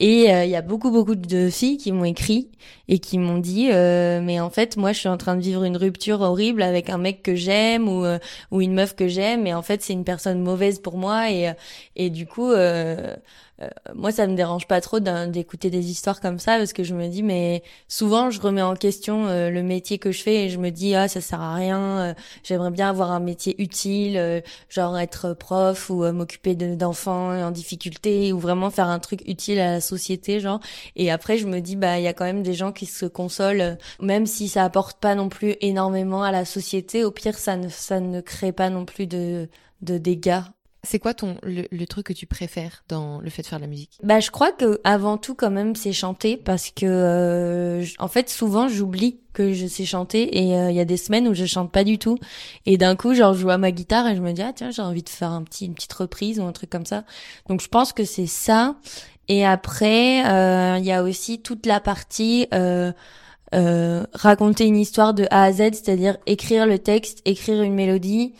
Et 0.00 0.32
euh, 0.32 0.44
il 0.44 0.50
y 0.50 0.56
a 0.56 0.62
beaucoup 0.62 0.90
beaucoup 0.90 1.14
de 1.14 1.48
filles 1.50 1.78
qui 1.78 1.90
m'ont 1.90 2.04
écrit 2.04 2.50
et 2.88 2.98
qui 2.98 3.18
m'ont 3.18 3.38
dit 3.38 3.70
euh, 3.72 4.20
mais 4.22 4.40
en 4.40 4.50
fait 4.50 4.76
moi 4.76 4.92
je 4.92 4.98
suis 4.98 5.08
en 5.08 5.16
train 5.16 5.36
de 5.36 5.40
vivre 5.40 5.64
une 5.64 5.76
rupture 5.76 6.20
horrible 6.20 6.62
avec 6.62 6.90
un 6.90 6.98
mec 6.98 7.22
que 7.22 7.34
j'aime 7.34 7.88
ou 7.88 8.04
euh, 8.04 8.18
ou 8.50 8.60
une 8.60 8.74
meuf 8.74 8.94
que 8.94 9.08
j'aime 9.08 9.46
et 9.46 9.54
en 9.54 9.62
fait 9.62 9.82
c'est 9.82 9.94
une 9.94 10.04
personne 10.04 10.40
mauvaise 10.40 10.78
pour 10.80 10.98
moi 10.98 11.30
et 11.30 11.52
et 11.96 12.10
du 12.10 12.26
coup 12.26 12.50
euh, 12.50 13.16
moi, 13.94 14.12
ça 14.12 14.26
me 14.26 14.34
dérange 14.34 14.66
pas 14.66 14.80
trop 14.80 15.00
d'écouter 15.00 15.70
des 15.70 15.90
histoires 15.90 16.20
comme 16.20 16.38
ça 16.38 16.58
parce 16.58 16.72
que 16.72 16.84
je 16.84 16.94
me 16.94 17.08
dis, 17.08 17.22
mais 17.22 17.62
souvent, 17.88 18.30
je 18.30 18.40
remets 18.40 18.62
en 18.62 18.76
question 18.76 19.26
euh, 19.26 19.50
le 19.50 19.62
métier 19.62 19.98
que 19.98 20.12
je 20.12 20.22
fais 20.22 20.44
et 20.44 20.48
je 20.48 20.58
me 20.58 20.70
dis, 20.70 20.94
ah, 20.94 21.08
ça 21.08 21.20
sert 21.20 21.40
à 21.40 21.54
rien. 21.54 21.80
Euh, 21.80 22.14
j'aimerais 22.44 22.70
bien 22.70 22.88
avoir 22.88 23.10
un 23.10 23.20
métier 23.20 23.60
utile, 23.60 24.42
genre 24.68 24.98
être 24.98 25.34
prof 25.34 25.90
ou 25.90 26.04
m'occuper 26.12 26.54
d'enfants 26.54 27.30
en 27.30 27.50
difficulté 27.50 28.32
ou 28.32 28.38
vraiment 28.38 28.70
faire 28.70 28.88
un 28.88 28.98
truc 28.98 29.22
utile 29.26 29.58
à 29.60 29.72
la 29.72 29.80
société, 29.80 30.40
genre. 30.40 30.60
Et 30.96 31.10
après, 31.10 31.38
je 31.38 31.46
me 31.46 31.60
dis, 31.60 31.76
bah, 31.76 31.98
il 31.98 32.04
y 32.04 32.08
a 32.08 32.12
quand 32.12 32.24
même 32.24 32.42
des 32.42 32.54
gens 32.54 32.72
qui 32.72 32.86
se 32.86 33.06
consolent, 33.06 33.78
même 34.00 34.26
si 34.26 34.48
ça 34.48 34.64
apporte 34.64 35.00
pas 35.00 35.14
non 35.14 35.28
plus 35.28 35.56
énormément 35.60 36.22
à 36.22 36.32
la 36.32 36.44
société. 36.44 37.04
Au 37.04 37.10
pire, 37.10 37.38
ça 37.38 37.56
ne, 37.56 37.68
ça 37.68 38.00
ne 38.00 38.20
crée 38.20 38.52
pas 38.52 38.70
non 38.70 38.84
plus 38.84 39.06
de, 39.06 39.48
de 39.82 39.98
dégâts 39.98 40.42
c'est 40.88 40.98
quoi 40.98 41.12
ton 41.12 41.36
le, 41.42 41.84
truc 41.84 42.06
que 42.06 42.12
tu 42.14 42.26
préfères 42.26 42.82
dans 42.88 43.20
le 43.20 43.28
fait 43.28 43.42
de 43.42 43.46
faire 43.46 43.58
de 43.58 43.64
la 43.64 43.68
musique? 43.68 43.98
Bah 44.02 44.20
je 44.20 44.30
crois 44.30 44.52
que 44.52 44.80
avant 44.84 45.18
tout 45.18 45.34
quand 45.34 45.50
même 45.50 45.76
c'est 45.76 45.92
chanter 45.92 46.38
parce 46.38 46.70
que 46.70 46.86
euh, 46.86 47.84
en 47.98 48.08
fait 48.08 48.30
souvent 48.30 48.68
j'oublie 48.68 49.18
que 49.34 49.52
je 49.52 49.66
sais 49.66 49.84
chanter 49.84 50.38
et 50.38 50.56
euh, 50.56 50.70
il 50.70 50.76
y 50.76 50.80
a 50.80 50.86
des 50.86 50.96
semaines 50.96 51.28
où 51.28 51.34
je 51.34 51.44
chante 51.44 51.70
pas 51.70 51.84
du 51.84 51.98
tout. 51.98 52.16
Et 52.64 52.78
d'un 52.78 52.96
coup 52.96 53.12
genre 53.12 53.34
je 53.34 53.40
joue 53.40 53.50
à 53.50 53.58
ma 53.58 53.70
guitare 53.70 54.06
et 54.06 54.16
je 54.16 54.22
me 54.22 54.32
dis 54.32 54.40
ah 54.40 54.52
tiens 54.54 54.70
j'ai 54.70 54.80
envie 54.80 55.02
de 55.02 55.10
faire 55.10 55.30
un 55.30 55.42
petit 55.42 55.66
une 55.66 55.74
petite 55.74 55.92
reprise 55.92 56.40
ou 56.40 56.44
un 56.44 56.52
truc 56.52 56.70
comme 56.70 56.86
ça. 56.86 57.04
Donc 57.50 57.60
je 57.60 57.68
pense 57.68 57.92
que 57.92 58.04
c'est 58.04 58.26
ça. 58.26 58.76
Et 59.28 59.44
après 59.44 60.26
euh, 60.26 60.78
il 60.78 60.86
y 60.86 60.92
a 60.92 61.02
aussi 61.02 61.42
toute 61.42 61.66
la 61.66 61.80
partie 61.80 62.46
raconter 63.52 64.66
une 64.66 64.76
histoire 64.76 65.12
de 65.12 65.26
A 65.30 65.44
à 65.44 65.52
Z, 65.52 65.58
c'est-à-dire 65.74 66.16
écrire 66.24 66.66
le 66.66 66.78
texte, 66.78 67.20
écrire 67.26 67.62
une 67.62 67.74
mélodie, 67.74 68.32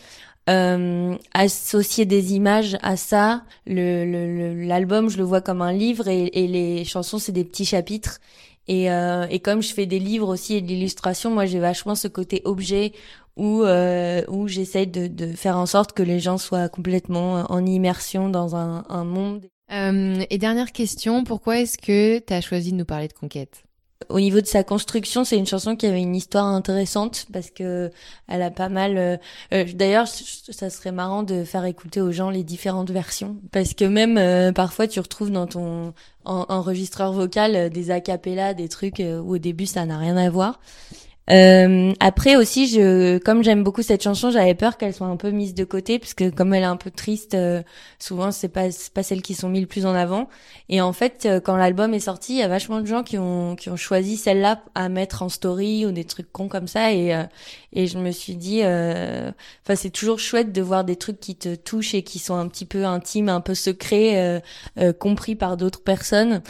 euh, 0.49 1.15
associer 1.33 2.05
des 2.05 2.33
images 2.33 2.77
à 2.81 2.97
ça. 2.97 3.43
Le, 3.65 4.65
l'album, 4.67 5.09
je 5.09 5.17
le 5.17 5.23
vois 5.23 5.41
comme 5.41 5.61
un 5.61 5.73
livre 5.73 6.07
et, 6.07 6.25
et 6.33 6.47
les 6.47 6.83
chansons, 6.85 7.19
c'est 7.19 7.31
des 7.31 7.45
petits 7.45 7.65
chapitres. 7.65 8.19
Et, 8.67 8.91
euh, 8.91 9.25
et 9.29 9.39
comme 9.39 9.61
je 9.63 9.73
fais 9.73 9.85
des 9.85 9.99
livres 9.99 10.27
aussi 10.27 10.55
et 10.55 10.61
de 10.61 10.67
l'illustration, 10.67 11.31
moi 11.31 11.45
j'ai 11.45 11.59
vachement 11.59 11.95
ce 11.95 12.07
côté 12.07 12.41
objet 12.45 12.93
où 13.35 13.63
euh, 13.63 14.21
où 14.27 14.47
j'essaye 14.47 14.85
de, 14.85 15.07
de 15.07 15.33
faire 15.33 15.57
en 15.57 15.65
sorte 15.65 15.93
que 15.93 16.03
les 16.03 16.19
gens 16.19 16.37
soient 16.37 16.69
complètement 16.69 17.45
en 17.49 17.65
immersion 17.65 18.29
dans 18.29 18.55
un, 18.55 18.83
un 18.89 19.05
monde. 19.05 19.47
Euh, 19.71 20.23
et 20.29 20.37
dernière 20.37 20.71
question, 20.71 21.23
pourquoi 21.23 21.59
est-ce 21.59 21.77
que 21.77 22.19
tu 22.19 22.33
as 22.33 22.41
choisi 22.41 22.71
de 22.71 22.77
nous 22.77 22.85
parler 22.85 23.07
de 23.07 23.13
conquête? 23.13 23.63
Au 24.07 24.19
niveau 24.19 24.39
de 24.39 24.45
sa 24.45 24.63
construction, 24.63 25.25
c'est 25.25 25.37
une 25.37 25.45
chanson 25.45 25.75
qui 25.75 25.85
avait 25.85 26.01
une 26.01 26.15
histoire 26.15 26.45
intéressante 26.45 27.27
parce 27.33 27.49
que 27.49 27.91
elle 28.29 28.41
a 28.41 28.49
pas 28.49 28.69
mal. 28.69 28.97
Euh, 28.97 29.17
euh, 29.53 29.65
d'ailleurs, 29.73 30.07
ça 30.07 30.69
serait 30.69 30.93
marrant 30.93 31.23
de 31.23 31.43
faire 31.43 31.65
écouter 31.65 31.99
aux 31.99 32.11
gens 32.11 32.29
les 32.29 32.43
différentes 32.43 32.91
versions 32.91 33.35
parce 33.51 33.73
que 33.73 33.83
même 33.83 34.17
euh, 34.17 34.53
parfois 34.53 34.87
tu 34.87 35.01
retrouves 35.01 35.31
dans 35.31 35.47
ton 35.47 35.93
enregistreur 36.23 37.11
vocal 37.11 37.69
des 37.71 37.91
acapellas, 37.91 38.53
des 38.53 38.69
trucs 38.69 38.99
où 38.99 39.33
au 39.33 39.37
début 39.37 39.65
ça 39.65 39.85
n'a 39.85 39.97
rien 39.97 40.15
à 40.15 40.29
voir. 40.29 40.59
Euh, 41.31 41.93
après 41.99 42.35
aussi, 42.35 42.67
je, 42.67 43.19
comme 43.19 43.43
j'aime 43.43 43.63
beaucoup 43.63 43.83
cette 43.83 44.01
chanson, 44.01 44.31
j'avais 44.31 44.55
peur 44.55 44.77
qu'elle 44.77 44.95
soit 44.95 45.05
un 45.05 45.15
peu 45.15 45.29
mise 45.29 45.53
de 45.53 45.63
côté, 45.63 45.99
parce 45.99 46.15
que 46.15 46.29
comme 46.29 46.55
elle 46.55 46.63
est 46.63 46.65
un 46.65 46.75
peu 46.75 46.89
triste, 46.89 47.35
euh, 47.35 47.61
souvent 47.99 48.31
c'est 48.31 48.49
pas 48.49 48.67
pas 48.95 49.03
celles 49.03 49.21
qui 49.21 49.35
sont 49.35 49.47
mises 49.47 49.61
le 49.61 49.67
plus 49.67 49.85
en 49.85 49.93
avant. 49.93 50.27
Et 50.69 50.81
en 50.81 50.91
fait, 50.91 51.27
euh, 51.27 51.39
quand 51.39 51.55
l'album 51.55 51.93
est 51.93 51.99
sorti, 51.99 52.33
il 52.33 52.39
y 52.39 52.41
a 52.41 52.47
vachement 52.47 52.81
de 52.81 52.87
gens 52.87 53.03
qui 53.03 53.19
ont 53.19 53.55
qui 53.55 53.69
ont 53.69 53.75
choisi 53.77 54.17
celle-là 54.17 54.63
à 54.73 54.89
mettre 54.89 55.21
en 55.21 55.29
story 55.29 55.85
ou 55.85 55.91
des 55.91 56.03
trucs 56.03 56.31
cons 56.31 56.47
comme 56.47 56.67
ça. 56.67 56.93
Et 56.93 57.13
et 57.73 57.85
je 57.87 57.99
me 57.99 58.11
suis 58.11 58.35
dit, 58.35 58.61
enfin 58.61 59.75
c'est 59.75 59.91
toujours 59.91 60.19
chouette 60.19 60.51
de 60.51 60.61
voir 60.61 60.83
des 60.83 60.95
trucs 60.95 61.19
qui 61.19 61.35
te 61.35 61.53
touchent 61.55 61.93
et 61.93 62.01
qui 62.03 62.17
sont 62.17 62.35
un 62.35 62.47
petit 62.47 62.65
peu 62.65 62.85
intimes, 62.85 63.29
un 63.29 63.41
peu 63.41 63.53
secrets, 63.53 64.41
compris 64.99 65.35
par 65.35 65.57
d'autres 65.57 65.83
personnes. 65.83 66.41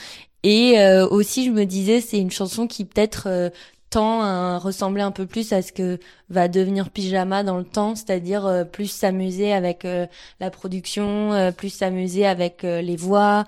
Et 0.44 0.78
aussi, 1.12 1.46
je 1.46 1.52
me 1.52 1.66
disais, 1.66 2.00
c'est 2.02 2.20
une 2.20 2.32
chanson 2.32 2.68
qui 2.68 2.86
peut-être 2.86 3.52
tend 3.90 4.22
à 4.22 4.58
ressembler 4.58 5.02
un 5.02 5.12
peu 5.12 5.26
plus 5.26 5.52
à 5.54 5.62
ce 5.62 5.72
que 5.72 6.00
va 6.30 6.48
devenir 6.48 6.90
Pyjama 6.90 7.44
dans 7.44 7.58
le 7.58 7.64
temps, 7.64 7.96
c'est-à-dire 7.96 8.46
euh, 8.46 8.64
plus 8.64 8.88
s'amuser 8.88 9.52
avec 9.52 9.86
euh, 9.86 10.06
la 10.40 10.52
production, 10.52 11.34
euh, 11.34 11.52
plus 11.52 11.70
s'amuser 11.70 12.26
avec 12.26 12.64
les 12.64 12.96
voix, 12.96 13.46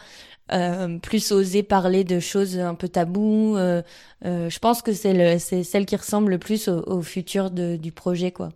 plus 1.01 1.31
oser 1.31 1.63
parler 1.63 2.03
de 2.03 2.19
choses 2.19 2.59
un 2.59 2.75
peu 2.75 2.89
taboues. 2.89 3.55
je 4.23 4.59
pense 4.59 4.81
que 4.81 4.91
c'est 4.91 5.13
le, 5.13 5.39
c'est 5.39 5.63
celle 5.63 5.85
qui 5.85 5.95
ressemble 5.95 6.31
le 6.31 6.39
plus 6.39 6.67
au, 6.67 7.01
futur 7.01 7.51
de, 7.51 7.77
du 7.77 7.93
projet, 7.93 8.31
quoi. 8.31 8.49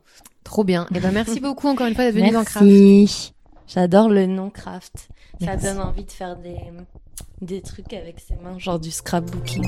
Trop 0.43 0.63
bien. 0.63 0.83
Et 0.91 0.97
eh 0.97 0.99
ben 0.99 1.11
merci 1.11 1.39
beaucoup 1.39 1.67
encore 1.67 1.87
une 1.87 1.95
fois 1.95 2.03
d'être 2.03 2.15
venu 2.15 2.31
dans 2.31 2.43
Craft. 2.43 3.33
J'adore 3.67 4.09
le 4.09 4.25
nom 4.25 4.49
Craft. 4.49 5.07
Ça 5.43 5.55
donne 5.55 5.79
envie 5.79 6.03
de 6.03 6.11
faire 6.11 6.35
des 6.35 6.57
des 7.41 7.61
trucs 7.61 7.93
avec 7.93 8.19
ses 8.19 8.35
mains, 8.35 8.57
genre 8.57 8.79
du 8.79 8.91
scrapbooking. 8.91 9.63